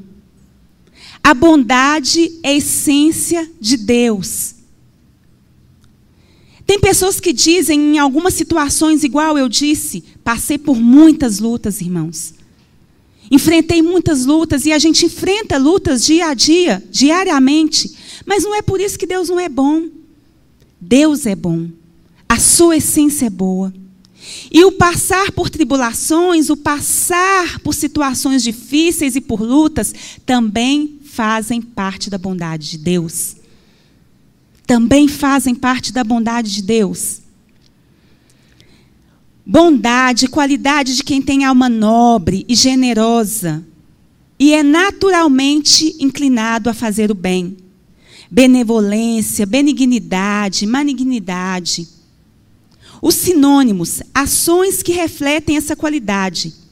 [1.23, 4.55] A bondade é a essência de Deus.
[6.67, 12.35] Tem pessoas que dizem, em algumas situações, igual eu disse, passei por muitas lutas, irmãos.
[13.31, 17.95] Enfrentei muitas lutas e a gente enfrenta lutas dia a dia, diariamente.
[18.25, 19.89] Mas não é por isso que Deus não é bom.
[20.87, 21.69] Deus é bom.
[22.29, 23.73] A sua essência é boa.
[24.51, 29.95] E o passar por tribulações, o passar por situações difíceis e por lutas,
[30.25, 33.37] também fazem parte da bondade de Deus.
[34.67, 37.21] Também fazem parte da bondade de Deus.
[39.47, 43.65] Bondade, qualidade de quem tem alma nobre e generosa
[44.39, 47.57] e é naturalmente inclinado a fazer o bem.
[48.35, 51.87] Benevolência, benignidade, malignidade.
[53.01, 56.65] Os sinônimos, ações que refletem essa qualidade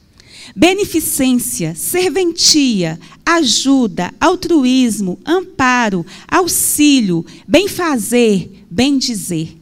[0.55, 9.57] beneficência, serventia, ajuda, altruísmo, amparo, auxílio, bem-fazer, bem-dizer.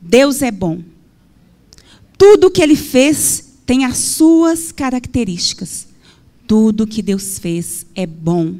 [0.00, 0.82] Deus é bom.
[2.16, 5.86] Tudo que ele fez tem as suas características.
[6.46, 8.56] Tudo que Deus fez é bom.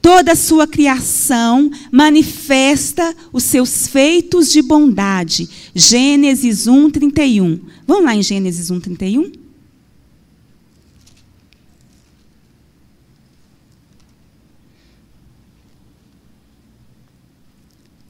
[0.00, 5.48] Toda a sua criação manifesta os seus feitos de bondade.
[5.74, 7.60] Gênesis 1, 31.
[7.86, 9.32] Vamos lá em Gênesis 1, 31?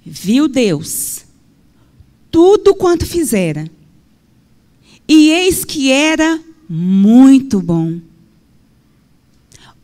[0.05, 1.25] Viu Deus
[2.31, 3.71] tudo quanto fizera,
[5.07, 8.01] e eis que era muito bom.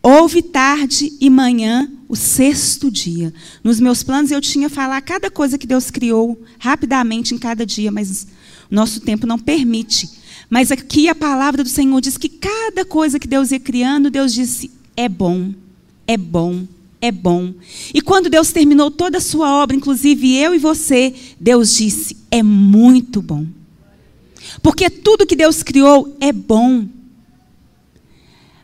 [0.03, 3.33] Houve tarde e manhã o sexto dia.
[3.63, 7.91] Nos meus planos eu tinha falar cada coisa que Deus criou rapidamente em cada dia,
[7.91, 8.27] mas
[8.71, 10.09] nosso tempo não permite.
[10.49, 14.33] Mas aqui a palavra do Senhor diz que cada coisa que Deus ia criando, Deus
[14.33, 15.53] disse: é bom,
[16.07, 16.67] é bom,
[17.01, 17.53] é bom.
[17.93, 22.43] E quando Deus terminou toda a sua obra, inclusive eu e você, Deus disse: é
[22.43, 23.47] muito bom.
[24.63, 26.87] Porque tudo que Deus criou é bom.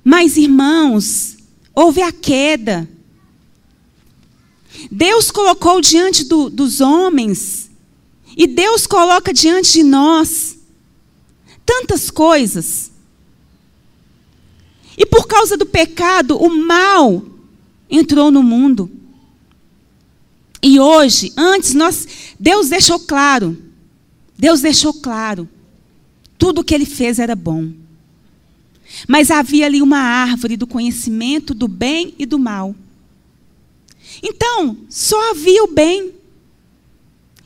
[0.04, 1.38] Mas, irmãos,
[1.74, 2.86] houve a queda.
[4.90, 7.70] Deus colocou diante do, dos homens,
[8.36, 10.58] e Deus coloca diante de nós
[11.64, 12.92] tantas coisas.
[14.96, 17.24] E por causa do pecado, o mal
[17.88, 18.90] entrou no mundo.
[20.62, 22.06] E hoje, antes nós,
[22.38, 23.56] Deus deixou claro,
[24.38, 25.48] Deus deixou claro,
[26.38, 27.84] tudo o que ele fez era bom.
[29.06, 32.74] Mas havia ali uma árvore do conhecimento do bem e do mal.
[34.22, 36.12] Então, só havia o bem.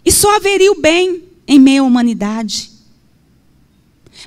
[0.05, 2.71] E só haveria o bem em meio à humanidade.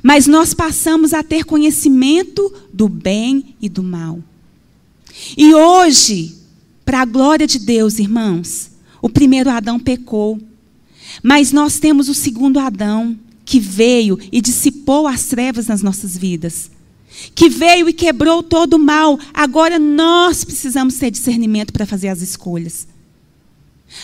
[0.02, 4.20] Mas nós passamos a ter conhecimento do bem e do mal.
[5.38, 6.36] E hoje,
[6.84, 10.40] para a glória de Deus, irmãos, o primeiro Adão pecou.
[11.22, 16.72] Mas nós temos o segundo Adão, que veio e dissipou as trevas nas nossas vidas.
[17.36, 19.20] Que veio e quebrou todo o mal.
[19.34, 22.88] Agora nós precisamos ter discernimento para fazer as escolhas.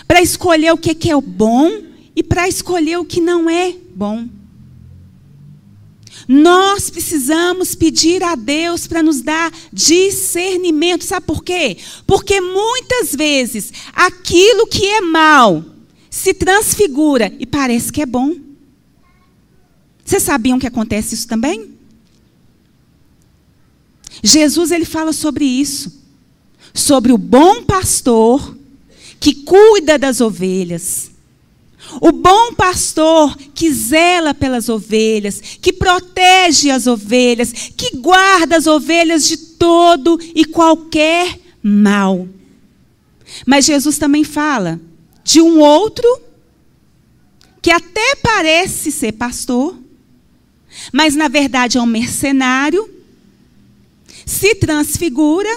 [0.08, 1.72] Para escolher o que é o bom
[2.16, 4.28] e para escolher o que não é bom.
[6.28, 11.06] Nós precisamos pedir a Deus para nos dar discernimento.
[11.06, 11.78] Sabe por quê?
[12.06, 15.64] Porque muitas vezes aquilo que é mal
[16.10, 18.36] se transfigura e parece que é bom.
[20.04, 21.77] Vocês sabiam que acontece isso também?
[24.24, 26.02] Jesus ele fala sobre isso,
[26.74, 28.58] sobre o bom pastor
[29.20, 31.12] que cuida das ovelhas.
[32.02, 39.26] O bom pastor que zela pelas ovelhas, que protege as ovelhas, que guarda as ovelhas
[39.26, 42.28] de todo e qualquer mal.
[43.46, 44.80] Mas Jesus também fala
[45.24, 46.22] de um outro
[47.62, 49.78] que até parece ser pastor,
[50.92, 52.97] mas na verdade é um mercenário,
[54.28, 55.50] se transfigura,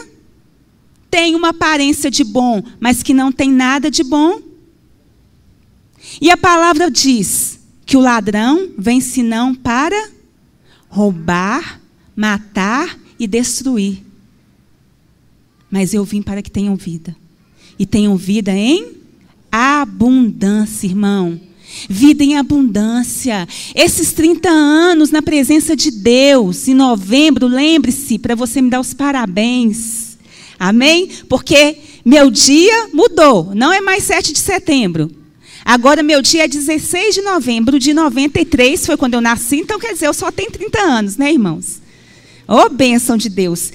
[1.10, 4.40] tem uma aparência de bom, mas que não tem nada de bom.
[6.20, 10.10] E a palavra diz que o ladrão vem senão para
[10.88, 11.80] roubar,
[12.14, 14.04] matar e destruir.
[15.68, 17.16] Mas eu vim para que tenham vida.
[17.76, 18.94] E tenham vida em
[19.50, 21.40] abundância, irmão.
[21.88, 23.46] Vida em abundância.
[23.74, 28.94] Esses 30 anos na presença de Deus, em novembro, lembre-se, para você me dar os
[28.94, 30.18] parabéns.
[30.58, 31.08] Amém?
[31.28, 33.54] Porque meu dia mudou.
[33.54, 35.10] Não é mais 7 de setembro.
[35.64, 39.92] Agora, meu dia é 16 de novembro de 93, foi quando eu nasci, então quer
[39.92, 41.80] dizer, eu só tenho 30 anos, né, irmãos?
[42.48, 43.70] Ô, oh, bênção de Deus.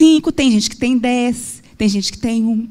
[0.00, 2.68] Cinco, tem gente que tem 10, tem gente que tem um.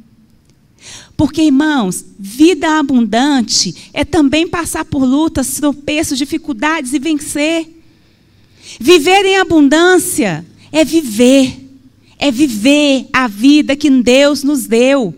[1.16, 7.70] Porque, irmãos, vida abundante é também passar por lutas, tropeços, dificuldades e vencer.
[8.80, 11.70] Viver em abundância é viver,
[12.18, 15.14] é viver a vida que Deus nos deu.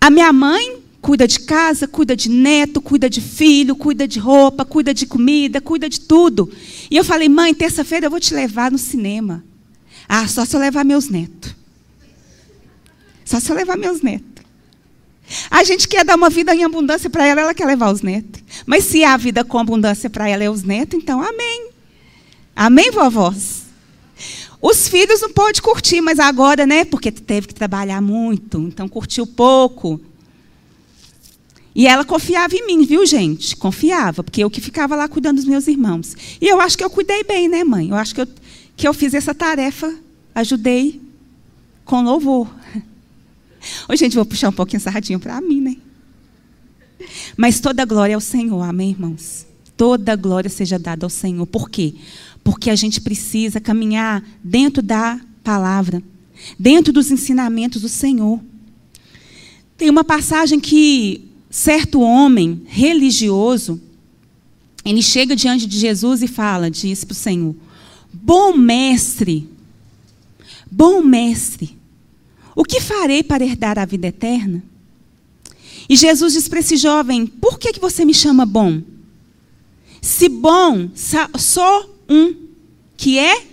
[0.00, 4.64] A minha mãe cuida de casa, cuida de neto, cuida de filho, cuida de roupa,
[4.64, 6.50] cuida de comida, cuida de tudo.
[6.90, 9.44] E eu falei, mãe, terça-feira eu vou te levar no cinema.
[10.08, 11.54] Ah, só se eu levar meus netos.
[13.24, 14.44] Só se eu levar meus netos.
[15.50, 18.42] A gente quer dar uma vida em abundância para ela, ela quer levar os netos.
[18.66, 21.70] Mas se a vida com abundância para ela é os netos, então amém.
[22.54, 23.64] Amém, vovós?
[24.60, 26.84] Os filhos não pode curtir, mas agora, né?
[26.84, 30.00] Porque teve que trabalhar muito, então curtiu pouco.
[31.74, 33.56] E ela confiava em mim, viu, gente?
[33.56, 36.16] Confiava, porque eu que ficava lá cuidando dos meus irmãos.
[36.40, 37.90] E eu acho que eu cuidei bem, né, mãe?
[37.90, 38.28] Eu acho que eu,
[38.76, 39.92] que eu fiz essa tarefa,
[40.34, 41.00] ajudei
[41.84, 42.48] com louvor.
[43.88, 45.76] Ô, gente, vou puxar um pouquinho sardinho para mim, né?
[47.36, 49.46] Mas toda glória é ao Senhor, amém, irmãos?
[49.76, 51.46] Toda glória seja dada ao Senhor.
[51.46, 51.94] Por quê?
[52.42, 56.02] Porque a gente precisa caminhar dentro da palavra,
[56.58, 58.40] dentro dos ensinamentos do Senhor.
[59.76, 63.80] Tem uma passagem que certo homem religioso,
[64.84, 67.54] ele chega diante de Jesus e fala, diz para o Senhor:
[68.12, 69.48] Bom mestre,
[70.70, 71.76] bom mestre,
[72.54, 74.62] o que farei para herdar a vida eterna?
[75.88, 78.82] E Jesus diz para esse jovem: Por que, que você me chama bom?
[80.00, 80.90] Se bom,
[81.36, 82.34] só um
[82.96, 83.46] que é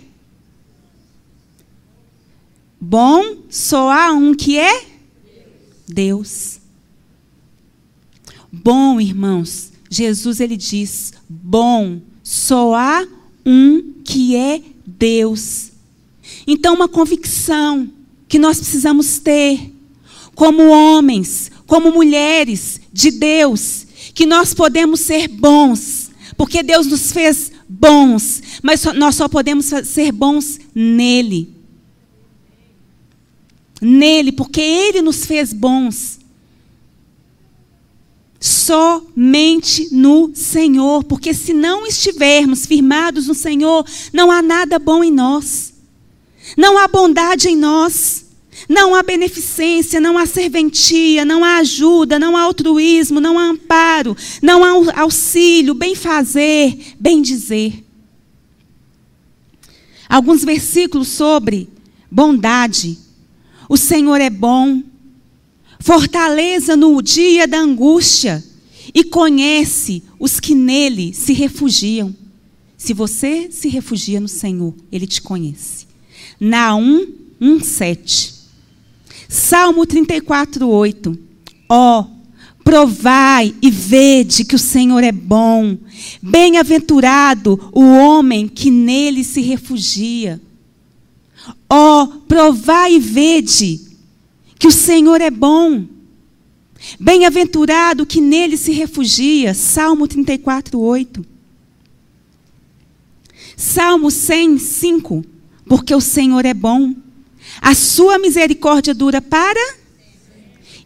[2.80, 4.86] bom, só há um que é
[5.88, 6.60] Deus.
[8.50, 13.06] Bom, irmãos, Jesus ele diz: bom, só há
[13.46, 15.72] um que é Deus.
[16.46, 17.90] Então, uma convicção
[18.32, 19.70] que nós precisamos ter,
[20.34, 27.52] como homens, como mulheres de Deus, que nós podemos ser bons, porque Deus nos fez
[27.68, 31.54] bons, mas nós só podemos ser bons nele.
[33.82, 36.18] Nele, porque Ele nos fez bons.
[38.40, 45.10] Somente no Senhor, porque se não estivermos firmados no Senhor, não há nada bom em
[45.10, 45.74] nós,
[46.56, 48.21] não há bondade em nós,
[48.68, 54.16] não há beneficência, não há serventia, não há ajuda, não há altruísmo, não há amparo,
[54.40, 57.84] não há auxílio, bem fazer, bem dizer.
[60.08, 61.68] Alguns versículos sobre
[62.10, 62.98] bondade.
[63.68, 64.82] O Senhor é bom,
[65.80, 68.44] fortaleza no dia da angústia
[68.94, 72.14] e conhece os que nele se refugiam.
[72.76, 75.86] Se você se refugia no Senhor, ele te conhece.
[76.38, 77.06] Naum
[77.40, 78.41] 1:7.
[79.32, 81.18] Salmo 34, 8.
[81.66, 82.06] Ó, oh,
[82.62, 85.78] provai e vede que o Senhor é bom.
[86.20, 90.38] Bem-aventurado o homem que nele se refugia.
[91.66, 93.80] Ó, oh, provai e vede
[94.58, 95.86] que o Senhor é bom.
[97.00, 99.54] Bem-aventurado que nele se refugia.
[99.54, 101.24] Salmo 34, 8.
[103.56, 105.24] Salmo 105.
[105.64, 106.94] Porque o Senhor é bom.
[107.60, 109.76] A sua misericórdia dura para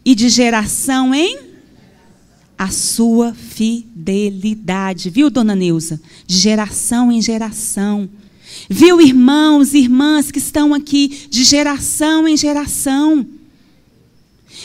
[0.05, 1.39] e de geração em
[2.59, 5.11] a sua fidelidade.
[5.11, 6.01] Viu, dona Neuza?
[6.27, 8.09] De geração em geração.
[8.69, 13.27] Viu, irmãos e irmãs que estão aqui de geração em geração.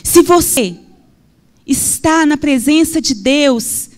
[0.03, 0.77] Se você
[1.65, 3.89] está na presença de Deus,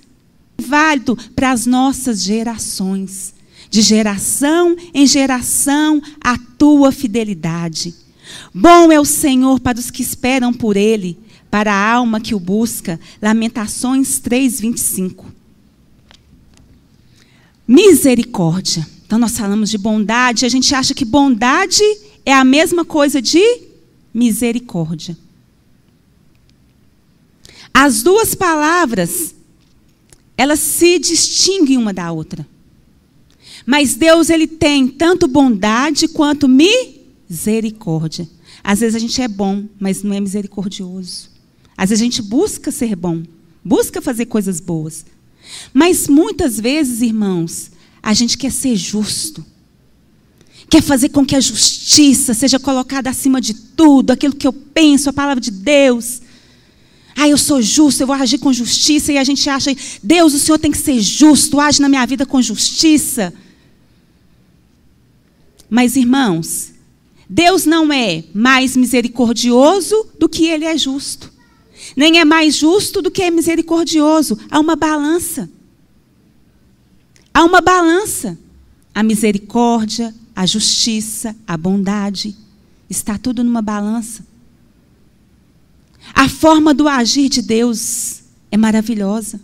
[0.58, 3.34] é válido para as nossas gerações.
[3.74, 7.96] De geração em geração, a tua fidelidade.
[8.54, 11.18] Bom é o Senhor para os que esperam por Ele,
[11.50, 13.00] para a alma que o busca.
[13.20, 15.26] Lamentações 3, 25.
[17.68, 18.88] Misericórdia.
[19.08, 21.82] Então, nós falamos de bondade, a gente acha que bondade
[22.24, 23.42] é a mesma coisa de
[24.14, 25.18] misericórdia.
[27.74, 29.34] As duas palavras,
[30.38, 32.53] elas se distinguem uma da outra.
[33.66, 38.28] Mas Deus, ele tem tanto bondade quanto misericórdia.
[38.64, 41.30] Às vezes a gente é bom, mas não é misericordioso.
[41.78, 43.24] Às vezes a gente busca ser bom,
[43.64, 45.06] busca fazer coisas boas.
[45.74, 49.46] Mas muitas vezes, irmãos, a gente quer ser justo.
[50.70, 55.10] Quer fazer com que a justiça seja colocada acima de tudo, aquilo que eu penso,
[55.10, 56.22] a palavra de Deus.
[57.16, 59.12] Ah, eu sou justo, eu vou agir com justiça.
[59.12, 62.26] E a gente acha, Deus, o Senhor tem que ser justo, age na minha vida
[62.26, 63.34] com justiça.
[65.76, 66.72] Mas, irmãos,
[67.28, 71.34] Deus não é mais misericordioso do que ele é justo.
[71.98, 74.38] Nem é mais justo do que é misericordioso.
[74.52, 75.50] Há uma balança.
[77.34, 78.38] Há uma balança.
[78.94, 82.36] A misericórdia, a justiça, a bondade.
[82.88, 84.24] Está tudo numa balança.
[86.14, 88.22] A forma do agir de Deus
[88.52, 89.42] é maravilhosa.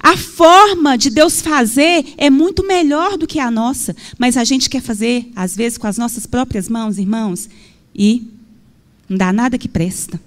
[0.00, 4.68] A forma de Deus fazer é muito melhor do que a nossa, mas a gente
[4.68, 7.48] quer fazer, às vezes, com as nossas próprias mãos, irmãos,
[7.94, 8.28] e
[9.08, 10.20] não dá nada que presta.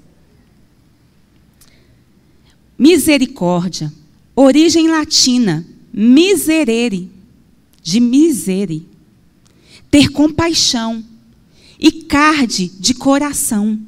[2.77, 3.91] Misericórdia,
[4.35, 7.11] origem latina, miserere,
[7.81, 8.87] de misere,
[9.91, 11.03] ter compaixão,
[11.79, 13.79] e carde, de coração.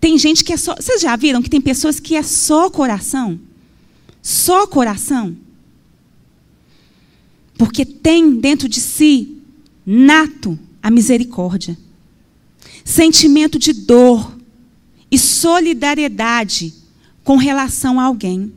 [0.00, 0.74] Tem gente que é só.
[0.74, 3.38] Vocês já viram que tem pessoas que é só coração?
[4.28, 5.34] Só coração?
[7.56, 9.38] Porque tem dentro de si,
[9.86, 11.78] nato, a misericórdia.
[12.84, 14.38] Sentimento de dor
[15.10, 16.74] e solidariedade
[17.24, 18.52] com relação a alguém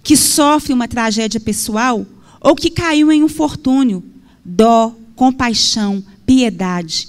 [0.00, 2.06] que sofre uma tragédia pessoal
[2.40, 4.04] ou que caiu em um fortúnio.
[4.44, 7.08] Dó, compaixão, piedade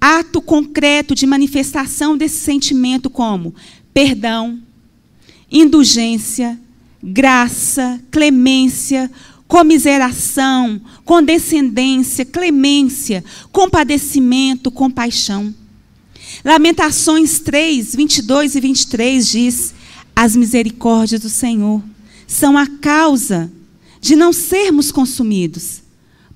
[0.00, 3.54] ato concreto de manifestação desse sentimento, como
[3.94, 4.60] perdão,
[5.48, 6.58] indulgência,
[7.02, 9.10] graça, clemência,
[9.48, 15.54] comiseração, condescendência, clemência, compadecimento, compaixão.
[16.44, 19.74] Lamentações 3, 22 e 23 diz:
[20.14, 21.82] As misericórdias do Senhor
[22.26, 23.50] são a causa
[24.00, 25.82] de não sermos consumidos,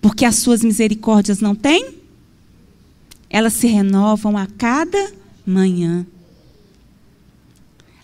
[0.00, 1.96] porque as suas misericórdias não têm
[3.28, 5.12] elas se renovam a cada
[5.44, 6.06] manhã.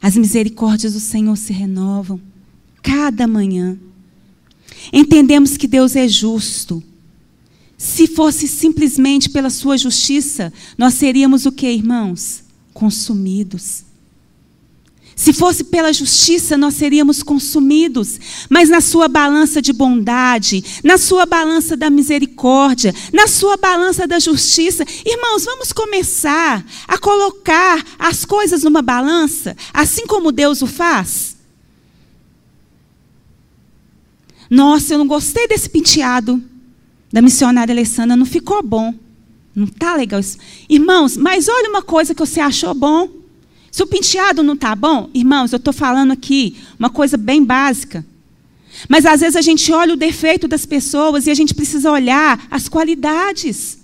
[0.00, 2.20] As misericórdias do Senhor se renovam
[2.82, 3.78] cada manhã.
[4.92, 6.82] Entendemos que Deus é justo.
[7.78, 12.42] Se fosse simplesmente pela sua justiça, nós seríamos o que, irmãos?
[12.72, 13.84] Consumidos.
[15.14, 18.18] Se fosse pela justiça, nós seríamos consumidos.
[18.48, 24.18] Mas na sua balança de bondade, na sua balança da misericórdia, na sua balança da
[24.18, 31.31] justiça, irmãos, vamos começar a colocar as coisas numa balança, assim como Deus o faz.
[34.52, 36.38] Nossa, eu não gostei desse penteado
[37.10, 38.94] da missionária Alessandra, não ficou bom.
[39.54, 40.36] Não está legal isso.
[40.68, 43.08] Irmãos, mas olha uma coisa que você achou bom.
[43.70, 48.04] Se o penteado não está bom, irmãos, eu estou falando aqui uma coisa bem básica.
[48.90, 52.46] Mas às vezes a gente olha o defeito das pessoas e a gente precisa olhar
[52.50, 53.78] as qualidades.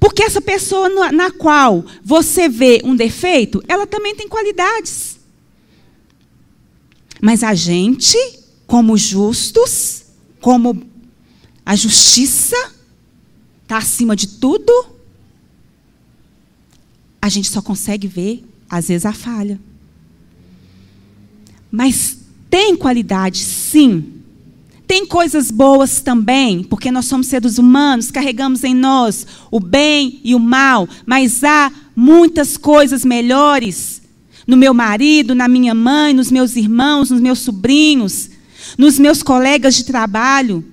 [0.00, 5.18] Porque essa pessoa na qual você vê um defeito, ela também tem qualidades.
[7.20, 10.04] Mas a gente, como justos,
[10.40, 10.82] como
[11.64, 12.56] a justiça
[13.62, 14.72] está acima de tudo,
[17.20, 19.60] a gente só consegue ver, às vezes, a falha.
[21.70, 24.12] Mas tem qualidade, sim.
[24.86, 30.34] Tem coisas boas também, porque nós somos seres humanos, carregamos em nós o bem e
[30.34, 34.02] o mal, mas há muitas coisas melhores
[34.46, 38.30] no meu marido, na minha mãe, nos meus irmãos, nos meus sobrinhos,
[38.76, 40.64] nos meus colegas de trabalho,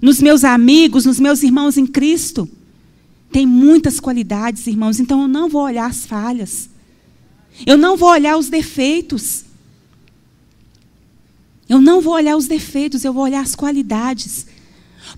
[0.00, 2.48] nos meus amigos, nos meus irmãos em Cristo
[3.36, 6.70] tem muitas qualidades, irmãos, então eu não vou olhar as falhas.
[7.66, 9.44] Eu não vou olhar os defeitos.
[11.68, 14.46] Eu não vou olhar os defeitos, eu vou olhar as qualidades.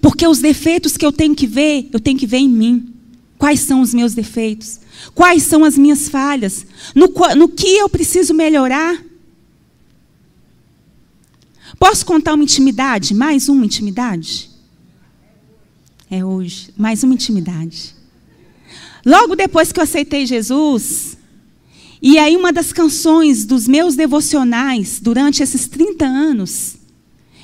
[0.00, 2.92] Porque os defeitos que eu tenho que ver, eu tenho que ver em mim.
[3.38, 4.80] Quais são os meus defeitos?
[5.14, 6.66] Quais são as minhas falhas?
[6.94, 9.00] No, no que eu preciso melhorar?
[11.78, 13.14] Posso contar uma intimidade?
[13.14, 14.48] Mais uma intimidade?
[16.10, 16.70] É hoje.
[16.76, 17.94] Mais uma intimidade.
[19.04, 21.16] Logo depois que eu aceitei Jesus,
[22.00, 26.76] e aí uma das canções dos meus devocionais durante esses 30 anos,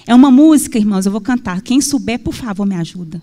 [0.06, 1.62] é uma música, irmãos, eu vou cantar.
[1.62, 3.22] Quem souber, por favor, me ajuda.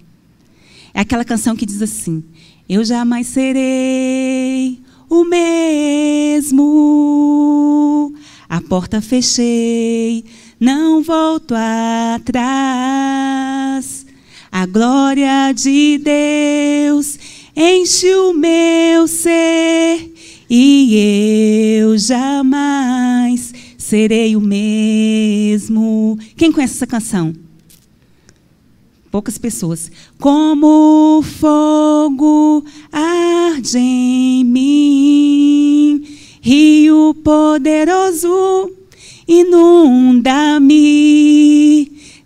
[0.93, 2.21] É aquela canção que diz assim:
[2.67, 4.79] Eu jamais serei
[5.09, 6.61] o mesmo.
[8.49, 10.25] A porta fechei,
[10.61, 11.55] não volto
[12.15, 12.35] atrás.
[14.51, 17.17] A glória de Deus
[17.55, 20.13] enche o meu ser
[20.47, 26.19] e eu jamais serei o mesmo.
[26.37, 27.33] Quem conhece essa canção?
[29.09, 29.91] Poucas pessoas.
[30.19, 36.05] Como fogo arde em mim,
[36.39, 38.80] rio poderoso
[39.27, 40.71] inunda-me,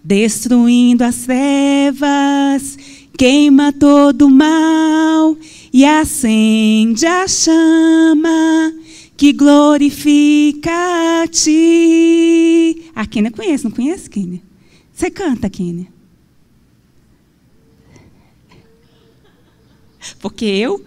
[0.04, 2.78] destruindo as trevas,
[3.18, 5.38] queima todo o mal
[5.74, 8.74] e acende a chama
[9.18, 10.72] que glorifica
[11.24, 12.92] a ti.
[12.96, 14.42] A Kênia conhece, não conhece, Kênia?
[14.94, 15.88] Você canta, Kênia?
[20.20, 20.84] Porque eu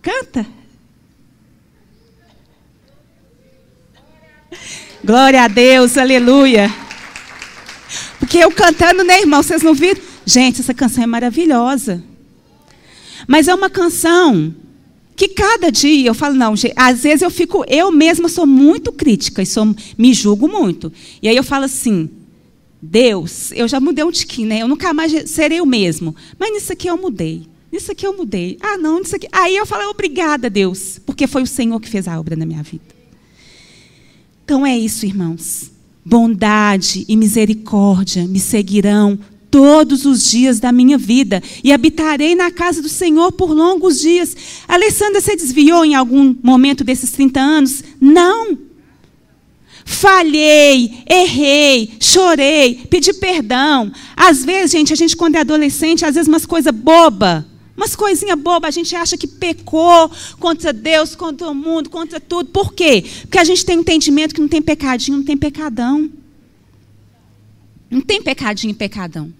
[0.00, 0.46] canta.
[5.04, 6.72] Glória a Deus, aleluia.
[8.18, 9.42] Porque eu cantando, né, irmão?
[9.42, 10.00] Vocês não viram?
[10.24, 12.02] Gente, essa canção é maravilhosa.
[13.28, 14.54] Mas é uma canção
[15.14, 19.42] que cada dia eu falo, não, às vezes eu fico, eu mesma sou muito crítica
[19.42, 20.90] e sou, me julgo muito.
[21.20, 22.08] E aí eu falo assim,
[22.80, 24.62] Deus, eu já mudei um tiquinho, né?
[24.62, 26.16] Eu nunca mais serei o mesmo.
[26.38, 27.46] Mas nisso aqui eu mudei.
[27.70, 28.56] Nisso aqui eu mudei.
[28.58, 29.28] Ah, não, nisso aqui.
[29.30, 32.62] Aí eu falo, obrigada, Deus, porque foi o Senhor que fez a obra na minha
[32.62, 32.93] vida.
[34.44, 35.70] Então é isso, irmãos.
[36.04, 39.18] Bondade e misericórdia me seguirão
[39.50, 44.36] todos os dias da minha vida e habitarei na casa do Senhor por longos dias.
[44.68, 47.84] Alessandra, você desviou em algum momento desses 30 anos?
[48.00, 48.58] Não.
[49.84, 53.92] Falhei, errei, chorei, pedi perdão.
[54.16, 57.46] Às vezes, gente, a gente quando é adolescente, às vezes umas coisas boba,
[57.76, 62.50] umas coisinhas bobas, a gente acha que pecou contra Deus, contra o mundo, contra tudo.
[62.50, 63.04] Por quê?
[63.22, 66.10] Porque a gente tem entendimento que não tem pecadinho, não tem pecadão.
[67.90, 69.32] Não tem pecadinho e pecadão.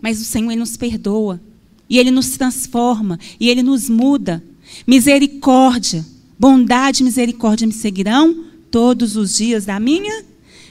[0.00, 1.40] Mas o Senhor ele nos perdoa.
[1.88, 3.18] E Ele nos transforma.
[3.40, 4.42] E Ele nos muda.
[4.86, 6.04] Misericórdia,
[6.38, 10.24] bondade e misericórdia me seguirão todos os dias da minha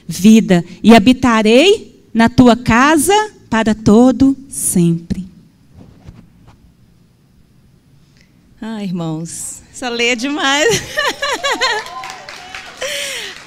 [0.06, 0.64] vida.
[0.82, 3.12] E habitarei na tua casa
[3.50, 5.26] para todo sempre.
[8.60, 10.66] Ah, irmãos, essa lei é demais.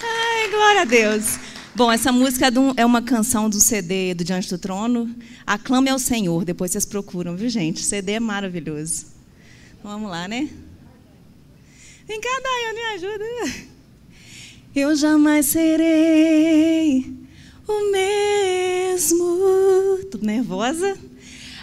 [0.01, 1.38] Ai, glória a Deus.
[1.76, 5.14] Bom, essa música é, é uma canção do CD do Diante do Trono.
[5.45, 6.45] Aclame ao Senhor.
[6.45, 7.82] Depois vocês procuram, viu, gente?
[7.82, 9.07] O CD é maravilhoso.
[9.84, 10.47] Vamos lá, né?
[12.07, 13.26] Vem cá, Daiane, me ajuda.
[14.74, 17.14] Eu jamais serei
[17.68, 19.26] o mesmo.
[20.09, 20.97] Tudo nervosa?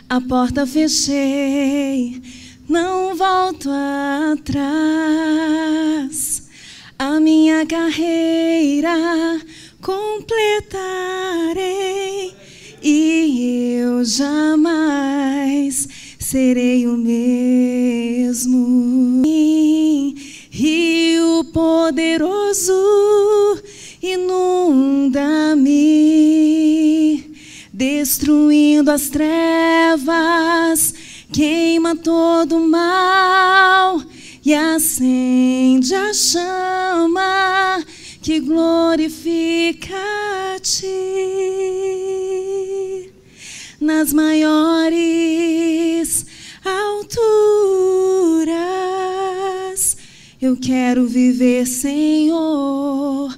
[0.06, 2.20] A porta fechei,
[2.68, 3.70] não volto
[4.32, 4.58] atrás.
[6.98, 9.40] A minha carreira
[9.80, 10.74] completarei
[12.82, 15.88] e eu jamais
[16.18, 18.08] serei o mesmo.
[20.50, 22.72] Rio poderoso
[24.02, 25.74] inunda-me,
[27.72, 30.87] destruindo as trevas,
[31.38, 34.02] queima todo mal
[34.44, 37.80] e acende a chama
[38.20, 39.94] que glorifica
[40.56, 40.88] a ti
[43.80, 45.06] nas maiores
[46.64, 47.28] alturas.
[50.42, 53.32] Eu quero viver, Senhor,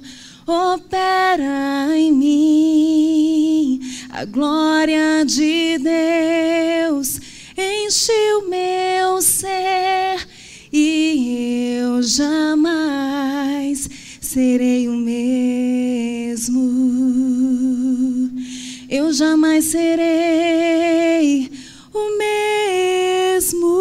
[0.47, 3.79] opera em mim
[4.09, 7.30] a glória de Deus
[7.61, 10.27] enche o meu ser
[10.73, 13.89] e eu jamais
[14.19, 16.61] serei o mesmo.
[18.89, 21.51] Eu jamais serei
[21.93, 23.71] o mesmo.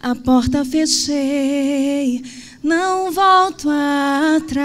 [0.00, 2.22] A porta fechei,
[2.62, 3.68] não volto
[4.36, 4.56] atrás.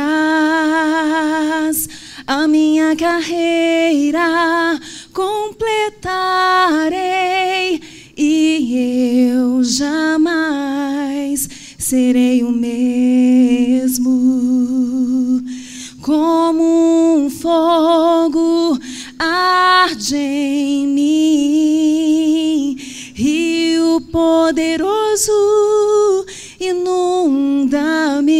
[2.27, 4.79] A minha carreira
[5.13, 6.11] completarei
[8.17, 14.11] e eu jamais serei o mesmo.
[16.01, 16.63] Como
[17.17, 18.79] um fogo
[19.19, 22.75] arde em mim,
[23.13, 25.31] rio poderoso
[26.59, 28.35] inunda-me,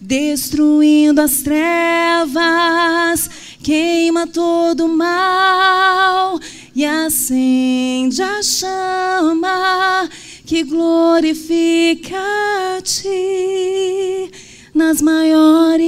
[0.00, 3.28] destruindo as trevas,
[3.66, 6.38] queima todo mal
[6.72, 10.08] e acende a chama
[10.46, 12.16] que glorifica
[12.76, 14.30] a ti
[14.72, 15.82] nas maiores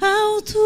[0.00, 0.58] alturas.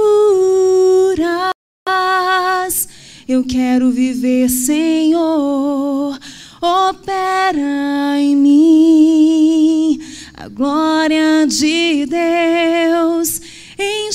[3.28, 6.18] Eu quero viver, Senhor,
[6.62, 10.00] opera em mim
[10.32, 13.31] a glória de Deus,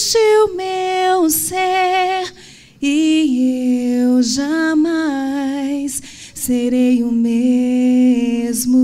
[0.08, 2.34] enche o meu ser
[2.82, 6.02] e eu jamais
[6.34, 8.78] serei o mesmo.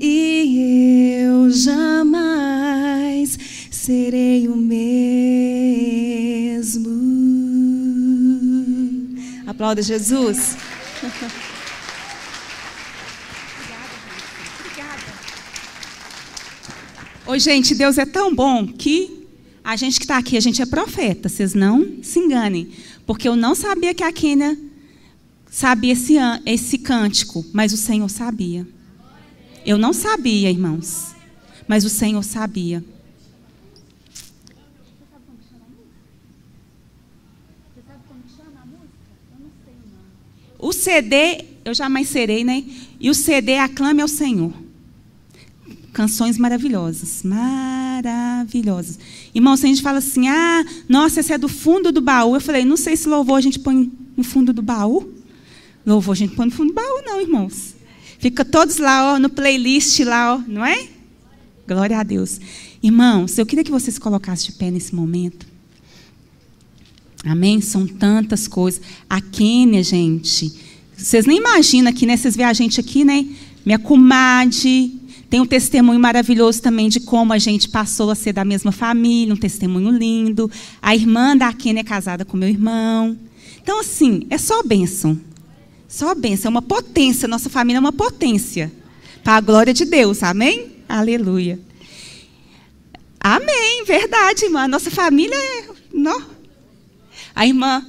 [0.00, 3.38] E eu jamais
[3.70, 4.80] serei o mesmo.
[9.46, 10.56] Aplauda Jesus.
[17.26, 19.21] Oi, gente, Deus é tão bom que
[19.64, 21.28] a gente que está aqui, a gente é profeta.
[21.28, 22.70] Vocês não se enganem.
[23.06, 24.58] Porque eu não sabia que a Kênia
[25.50, 26.14] sabia esse,
[26.46, 28.66] esse cântico, mas o Senhor sabia.
[29.64, 31.14] Eu não sabia, irmãos,
[31.68, 32.84] mas o Senhor sabia.
[40.58, 42.64] O CD, eu jamais serei, né?
[43.00, 44.52] E o CD aclame ao Senhor.
[45.92, 48.98] Canções maravilhosas, maravilhosas.
[49.34, 52.34] Irmão, se a gente fala assim, ah, nossa, esse é do fundo do baú.
[52.34, 55.12] Eu falei, não sei se louvor a gente põe no fundo do baú.
[55.84, 57.74] Louvor a gente põe no fundo do baú, não, irmãos.
[58.18, 60.88] Fica todos lá, ó, no playlist lá, ó, não é?
[61.68, 62.40] Glória a Deus.
[62.82, 65.46] Irmãos, eu queria que vocês colocassem de pé nesse momento.
[67.24, 67.60] Amém?
[67.60, 68.80] São tantas coisas.
[69.08, 70.52] A Quênia, gente.
[70.96, 72.16] Vocês nem imaginam aqui, né?
[72.16, 73.26] Vocês veem a gente aqui, né?
[73.64, 75.00] Minha comadre.
[75.32, 79.32] Tem um testemunho maravilhoso também de como a gente passou a ser da mesma família,
[79.32, 80.50] um testemunho lindo.
[80.82, 83.16] A irmã da Quênia é casada com meu irmão.
[83.62, 85.18] Então, assim, é só bênção.
[85.88, 87.26] Só bênção, é uma potência.
[87.26, 88.70] Nossa família é uma potência.
[89.24, 90.22] Para a glória de Deus.
[90.22, 90.72] Amém?
[90.86, 91.58] Aleluia.
[93.18, 94.68] Amém, verdade, irmã.
[94.68, 95.64] Nossa família é.
[95.94, 96.26] Não.
[97.34, 97.82] A irmã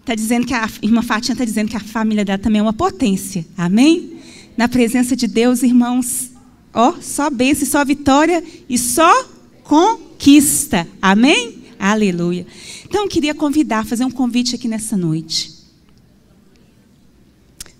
[0.00, 2.72] está dizendo que a irmã Fátima está dizendo que a família dela também é uma
[2.72, 3.46] potência.
[3.56, 4.18] Amém?
[4.56, 6.29] Na presença de Deus, irmãos,
[6.72, 9.24] ó, só bênção, só vitória e só
[9.64, 10.86] conquista.
[11.00, 11.64] Amém?
[11.78, 12.46] Aleluia.
[12.84, 15.52] Então, eu queria convidar, fazer um convite aqui nessa noite.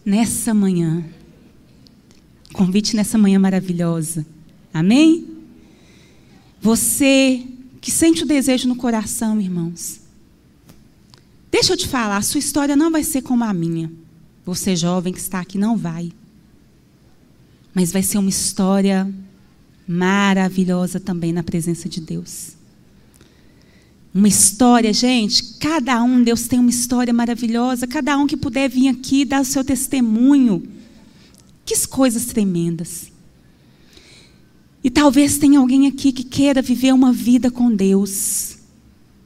[0.05, 1.05] Nessa manhã.
[2.53, 4.27] Convite nessa manhã maravilhosa.
[4.73, 5.27] Amém?
[6.61, 7.45] Você
[7.81, 10.01] que sente o desejo no coração, irmãos.
[11.51, 13.91] Deixa eu te falar, a sua história não vai ser como a minha.
[14.45, 16.13] Você jovem que está aqui não vai.
[17.75, 19.13] Mas vai ser uma história
[19.87, 22.53] maravilhosa também na presença de Deus.
[24.13, 28.89] Uma história, gente, cada um, Deus tem uma história maravilhosa, cada um que puder vir
[28.89, 30.63] aqui dar o seu testemunho.
[31.65, 33.13] Que coisas tremendas.
[34.83, 38.57] E talvez tenha alguém aqui que queira viver uma vida com Deus,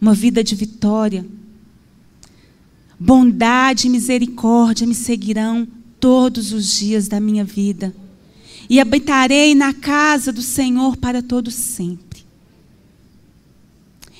[0.01, 1.25] uma vida de vitória.
[2.99, 5.67] Bondade e misericórdia me seguirão
[6.01, 7.95] todos os dias da minha vida,
[8.69, 12.25] e habitarei na casa do Senhor para todo sempre.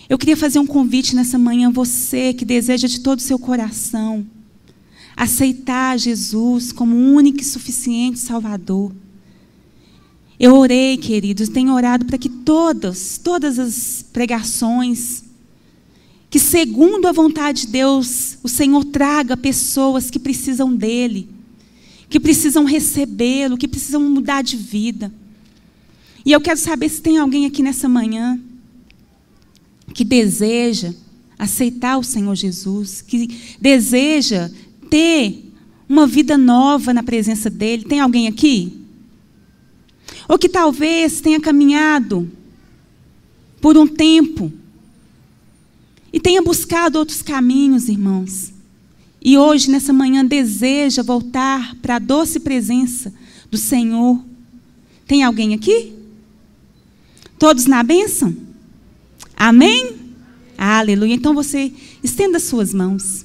[0.09, 4.27] Eu queria fazer um convite nessa manhã, você que deseja de todo o seu coração
[5.17, 8.93] aceitar Jesus como único e suficiente Salvador.
[10.39, 15.23] Eu orei, queridos, tenho orado para que todas, todas as pregações,
[16.29, 21.29] que segundo a vontade de Deus, o Senhor traga pessoas que precisam dele,
[22.15, 25.13] que precisam recebê-lo, que precisam mudar de vida.
[26.25, 28.41] E eu quero saber se tem alguém aqui nessa manhã
[29.93, 30.95] que deseja
[31.37, 34.49] aceitar o Senhor Jesus, que deseja
[34.89, 35.53] ter
[35.89, 37.83] uma vida nova na presença dele.
[37.83, 38.81] Tem alguém aqui?
[40.29, 42.31] Ou que talvez tenha caminhado
[43.61, 44.53] por um tempo
[46.13, 48.54] e tenha buscado outros caminhos, irmãos.
[49.25, 53.11] E hoje, nessa manhã, deseja voltar para a doce presença
[53.51, 54.23] do Senhor.
[55.07, 55.95] Tem alguém aqui?
[57.39, 58.37] Todos na bênção?
[59.35, 59.97] Amém?
[60.59, 61.15] Aleluia.
[61.15, 61.73] Então você
[62.03, 63.25] estenda suas mãos.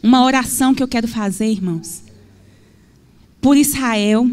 [0.00, 2.04] Uma oração que eu quero fazer, irmãos.
[3.40, 4.30] Por Israel.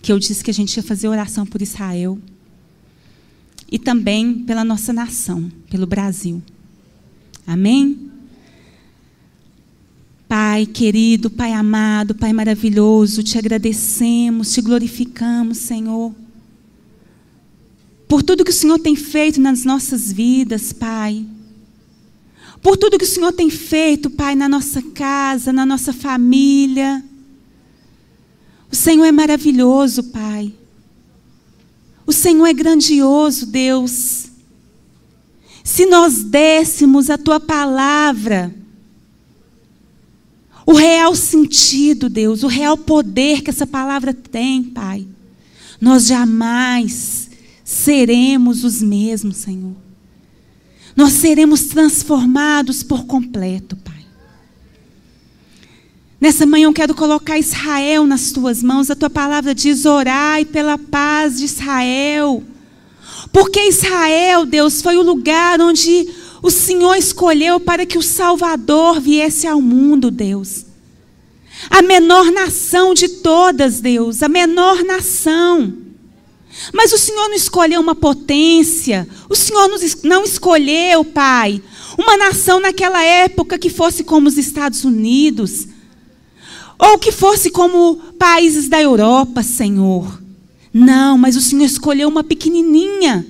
[0.00, 2.20] Que eu disse que a gente ia fazer oração por Israel.
[3.68, 6.40] E também pela nossa nação, pelo Brasil.
[7.46, 8.10] Amém?
[10.28, 16.12] Pai querido, Pai amado, Pai maravilhoso, te agradecemos, te glorificamos, Senhor.
[18.08, 21.24] Por tudo que o Senhor tem feito nas nossas vidas, Pai.
[22.60, 27.04] Por tudo que o Senhor tem feito, Pai, na nossa casa, na nossa família.
[28.70, 30.52] O Senhor é maravilhoso, Pai.
[32.04, 34.25] O Senhor é grandioso, Deus.
[35.66, 38.54] Se nós dessemos a tua palavra,
[40.64, 45.04] o real sentido, Deus, o real poder que essa palavra tem, Pai,
[45.80, 47.30] nós jamais
[47.64, 49.74] seremos os mesmos, Senhor.
[50.94, 54.06] Nós seremos transformados por completo, Pai.
[56.20, 58.88] Nessa manhã eu quero colocar Israel nas tuas mãos.
[58.88, 62.44] A tua palavra diz: orai pela paz de Israel.
[63.32, 66.08] Porque Israel, Deus, foi o lugar onde
[66.42, 70.64] o Senhor escolheu para que o Salvador viesse ao mundo, Deus.
[71.70, 75.74] A menor nação de todas, Deus, a menor nação.
[76.72, 79.68] Mas o Senhor não escolheu uma potência, o Senhor
[80.04, 81.60] não escolheu, Pai,
[81.98, 85.66] uma nação naquela época que fosse como os Estados Unidos,
[86.78, 90.25] ou que fosse como países da Europa, Senhor.
[90.78, 93.26] Não, mas o Senhor escolheu uma pequenininha.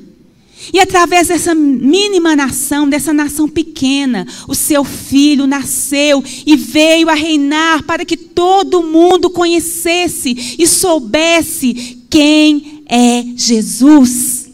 [0.73, 7.15] E através dessa mínima nação, dessa nação pequena, o seu filho nasceu e veio a
[7.15, 14.51] reinar para que todo mundo conhecesse e soubesse quem é Jesus.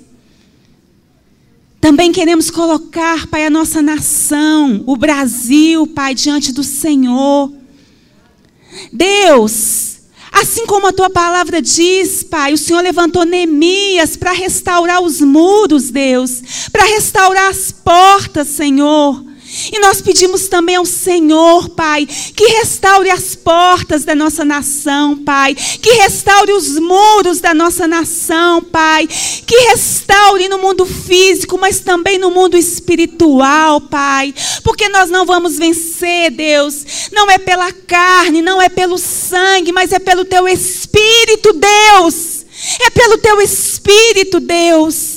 [1.80, 7.50] Também queremos colocar, Pai, a nossa nação, o Brasil, Pai, diante do Senhor.
[8.92, 9.91] Deus,
[10.32, 15.90] Assim como a tua palavra diz, Pai, o Senhor levantou Neemias para restaurar os muros,
[15.90, 19.31] Deus, para restaurar as portas, Senhor.
[19.70, 25.54] E nós pedimos também ao Senhor, Pai, que restaure as portas da nossa nação, Pai,
[25.54, 32.18] que restaure os muros da nossa nação, Pai, que restaure no mundo físico, mas também
[32.18, 34.34] no mundo espiritual, Pai,
[34.64, 39.92] porque nós não vamos vencer, Deus, não é pela carne, não é pelo sangue, mas
[39.92, 42.46] é pelo Teu Espírito, Deus,
[42.80, 45.11] é pelo Teu Espírito, Deus.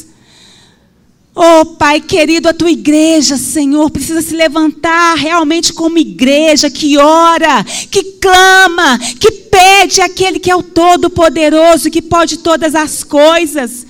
[1.38, 7.62] Oh, Pai querido, a tua igreja, Senhor, precisa se levantar realmente como igreja que ora,
[7.92, 13.86] que clama, que pede aquele que é o Todo-Poderoso, que pode todas as coisas.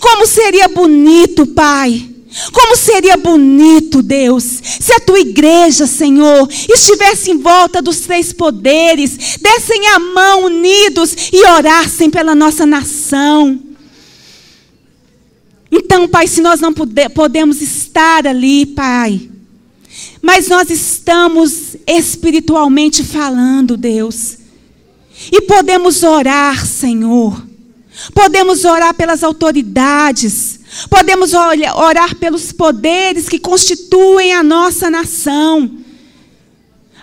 [0.00, 2.10] Como seria bonito, Pai.
[2.52, 4.44] Como seria bonito, Deus,
[4.80, 11.14] se a tua igreja, Senhor, estivesse em volta dos três poderes, dessem a mão unidos
[11.32, 13.71] e orassem pela nossa nação.
[15.74, 16.70] Então, Pai, se nós não
[17.14, 19.30] podemos estar ali, Pai,
[20.20, 24.36] mas nós estamos espiritualmente falando, Deus,
[25.32, 27.42] e podemos orar, Senhor,
[28.14, 30.60] podemos orar pelas autoridades,
[30.90, 35.78] podemos orar pelos poderes que constituem a nossa nação,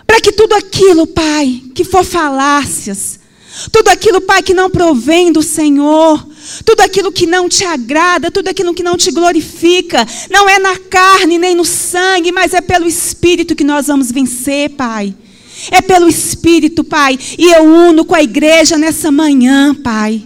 [0.06, 3.18] para que tudo aquilo, Pai, que for falácias,
[3.72, 6.24] tudo aquilo, Pai, que não provém do Senhor,
[6.64, 10.76] tudo aquilo que não te agrada, tudo aquilo que não te glorifica, não é na
[10.78, 15.14] carne nem no sangue, mas é pelo Espírito que nós vamos vencer, Pai.
[15.70, 17.18] É pelo Espírito, Pai.
[17.38, 20.22] E eu uno com a igreja nessa manhã, Pai.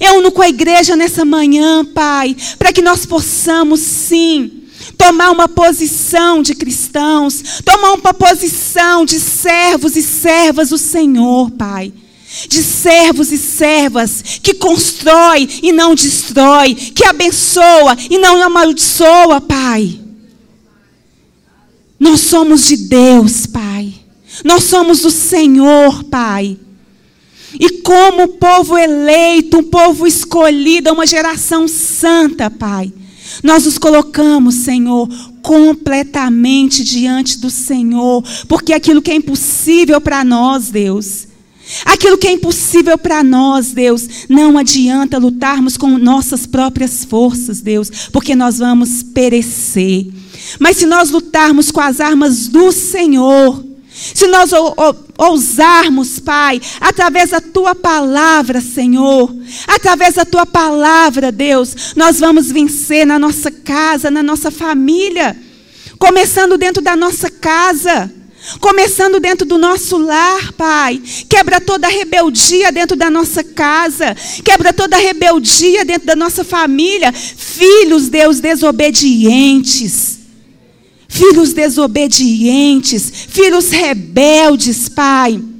[0.00, 4.62] Eu uno com a igreja nessa manhã, Pai, para que nós possamos, sim,
[4.96, 11.92] tomar uma posição de cristãos, tomar uma posição de servos e servas do Senhor, Pai
[12.48, 20.00] de servos e servas que constrói e não destrói, que abençoa e não amaldiçoa, Pai.
[21.98, 23.94] Nós somos de Deus, Pai.
[24.44, 26.58] Nós somos do Senhor, Pai.
[27.60, 32.92] E como povo eleito, um povo escolhido, uma geração santa, Pai,
[33.42, 35.08] nós nos colocamos, Senhor,
[35.42, 41.28] completamente diante do Senhor, porque aquilo que é impossível para nós, Deus,
[41.84, 47.90] Aquilo que é impossível para nós, Deus, não adianta lutarmos com nossas próprias forças, Deus,
[48.12, 50.06] porque nós vamos perecer.
[50.58, 54.50] Mas se nós lutarmos com as armas do Senhor, se nós
[55.18, 59.34] ousarmos, Pai, através da tua palavra, Senhor,
[59.66, 65.36] através da tua palavra, Deus, nós vamos vencer na nossa casa, na nossa família,
[65.98, 68.10] começando dentro da nossa casa.
[68.60, 71.00] Começando dentro do nosso lar, Pai.
[71.28, 74.16] Quebra toda rebeldia dentro da nossa casa.
[74.44, 77.12] Quebra toda rebeldia dentro da nossa família.
[77.12, 80.18] Filhos, Deus, desobedientes.
[81.08, 83.12] Filhos desobedientes.
[83.28, 85.51] Filhos rebeldes, Pai.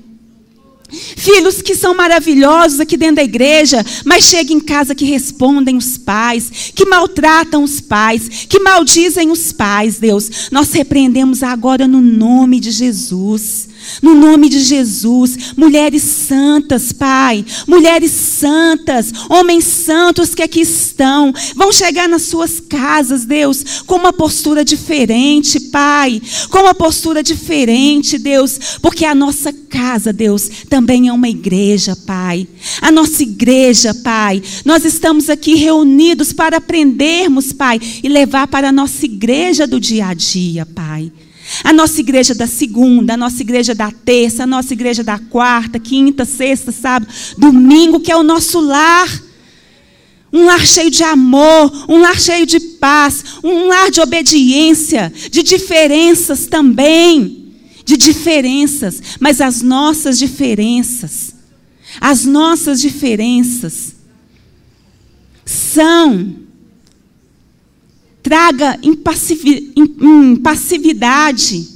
[0.93, 5.97] Filhos que são maravilhosos aqui dentro da igreja, mas chegam em casa que respondem os
[5.97, 10.51] pais, que maltratam os pais, que maldizem os pais, Deus.
[10.51, 13.72] Nós repreendemos agora no nome de Jesus.
[14.03, 21.73] No nome de Jesus, mulheres santas, Pai, mulheres santas, homens santos que aqui estão, vão
[21.73, 26.21] chegar nas suas casas, Deus, com uma postura diferente, Pai,
[26.51, 32.47] com uma postura diferente, Deus, porque a nossa casa, Deus, também é uma igreja, Pai.
[32.81, 38.73] A nossa igreja, Pai, nós estamos aqui reunidos para aprendermos, Pai, e levar para a
[38.73, 41.11] nossa igreja do dia a dia, Pai.
[41.65, 45.79] A nossa igreja da segunda, a nossa igreja da terça, a nossa igreja da quarta,
[45.79, 49.09] quinta, sexta, sábado, domingo, que é o nosso lar.
[50.33, 55.43] Um lar cheio de amor, um lar cheio de paz, um lar de obediência, de
[55.43, 57.41] diferenças também.
[57.85, 61.35] De diferenças, mas as nossas diferenças,
[62.01, 63.97] as nossas diferenças
[65.45, 66.37] são
[68.33, 68.95] traga em,
[70.37, 71.69] passividade,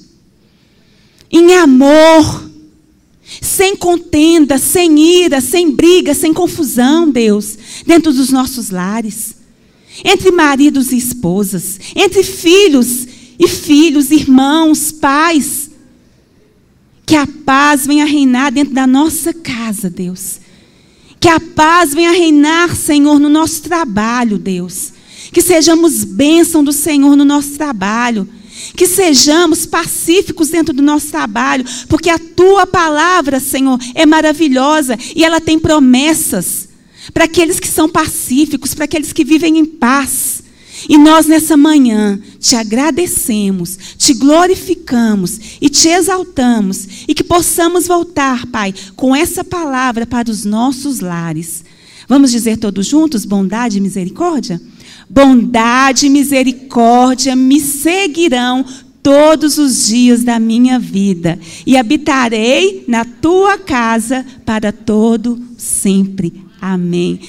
[1.31, 2.51] em amor,
[3.43, 9.37] sem contenda, sem ira, sem briga, sem confusão, Deus, dentro dos nossos lares,
[10.03, 13.07] entre maridos e esposas, entre filhos
[13.39, 15.71] e filhos, irmãos, pais.
[17.05, 20.41] Que a paz venha reinar dentro da nossa casa, Deus.
[21.21, 24.96] Que a paz venha reinar, Senhor, no nosso trabalho, Deus.
[25.37, 28.27] Que sejamos bênção do Senhor no nosso trabalho.
[28.75, 35.23] Que sejamos pacíficos dentro do nosso trabalho, porque a tua palavra, Senhor, é maravilhosa e
[35.23, 36.71] ela tem promessas
[37.13, 40.43] para aqueles que são pacíficos, para aqueles que vivem em paz.
[40.89, 48.47] E nós nessa manhã te agradecemos, te glorificamos e te exaltamos e que possamos voltar,
[48.47, 51.63] Pai, com essa palavra para os nossos lares.
[52.09, 54.59] Vamos dizer todos juntos bondade e misericórdia?
[55.09, 58.65] Bondade e misericórdia me seguirão
[59.03, 66.43] todos os dias da minha vida, e habitarei na tua casa para todo sempre.
[66.61, 67.21] Amém.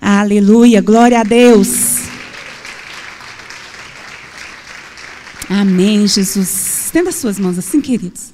[0.00, 1.96] Aleluia, glória a Deus.
[5.48, 6.84] Amém, Jesus.
[6.86, 8.32] Estenda as suas mãos assim, queridos.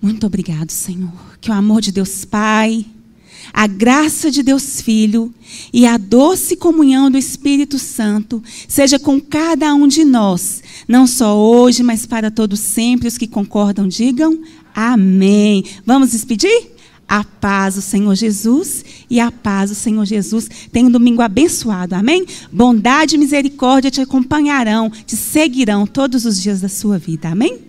[0.00, 1.12] Muito obrigado, Senhor.
[1.38, 2.86] Que o amor de Deus Pai,
[3.52, 5.32] a graça de Deus Filho
[5.72, 11.36] e a doce comunhão do Espírito Santo seja com cada um de nós, não só
[11.36, 13.08] hoje, mas para todos sempre.
[13.08, 14.38] Os que concordam, digam
[14.74, 15.64] amém.
[15.84, 16.72] Vamos despedir?
[17.08, 20.48] A paz do Senhor Jesus e a paz do Senhor Jesus.
[20.70, 22.26] Tenha um domingo abençoado, amém?
[22.52, 27.67] Bondade e misericórdia te acompanharão, te seguirão todos os dias da sua vida, amém?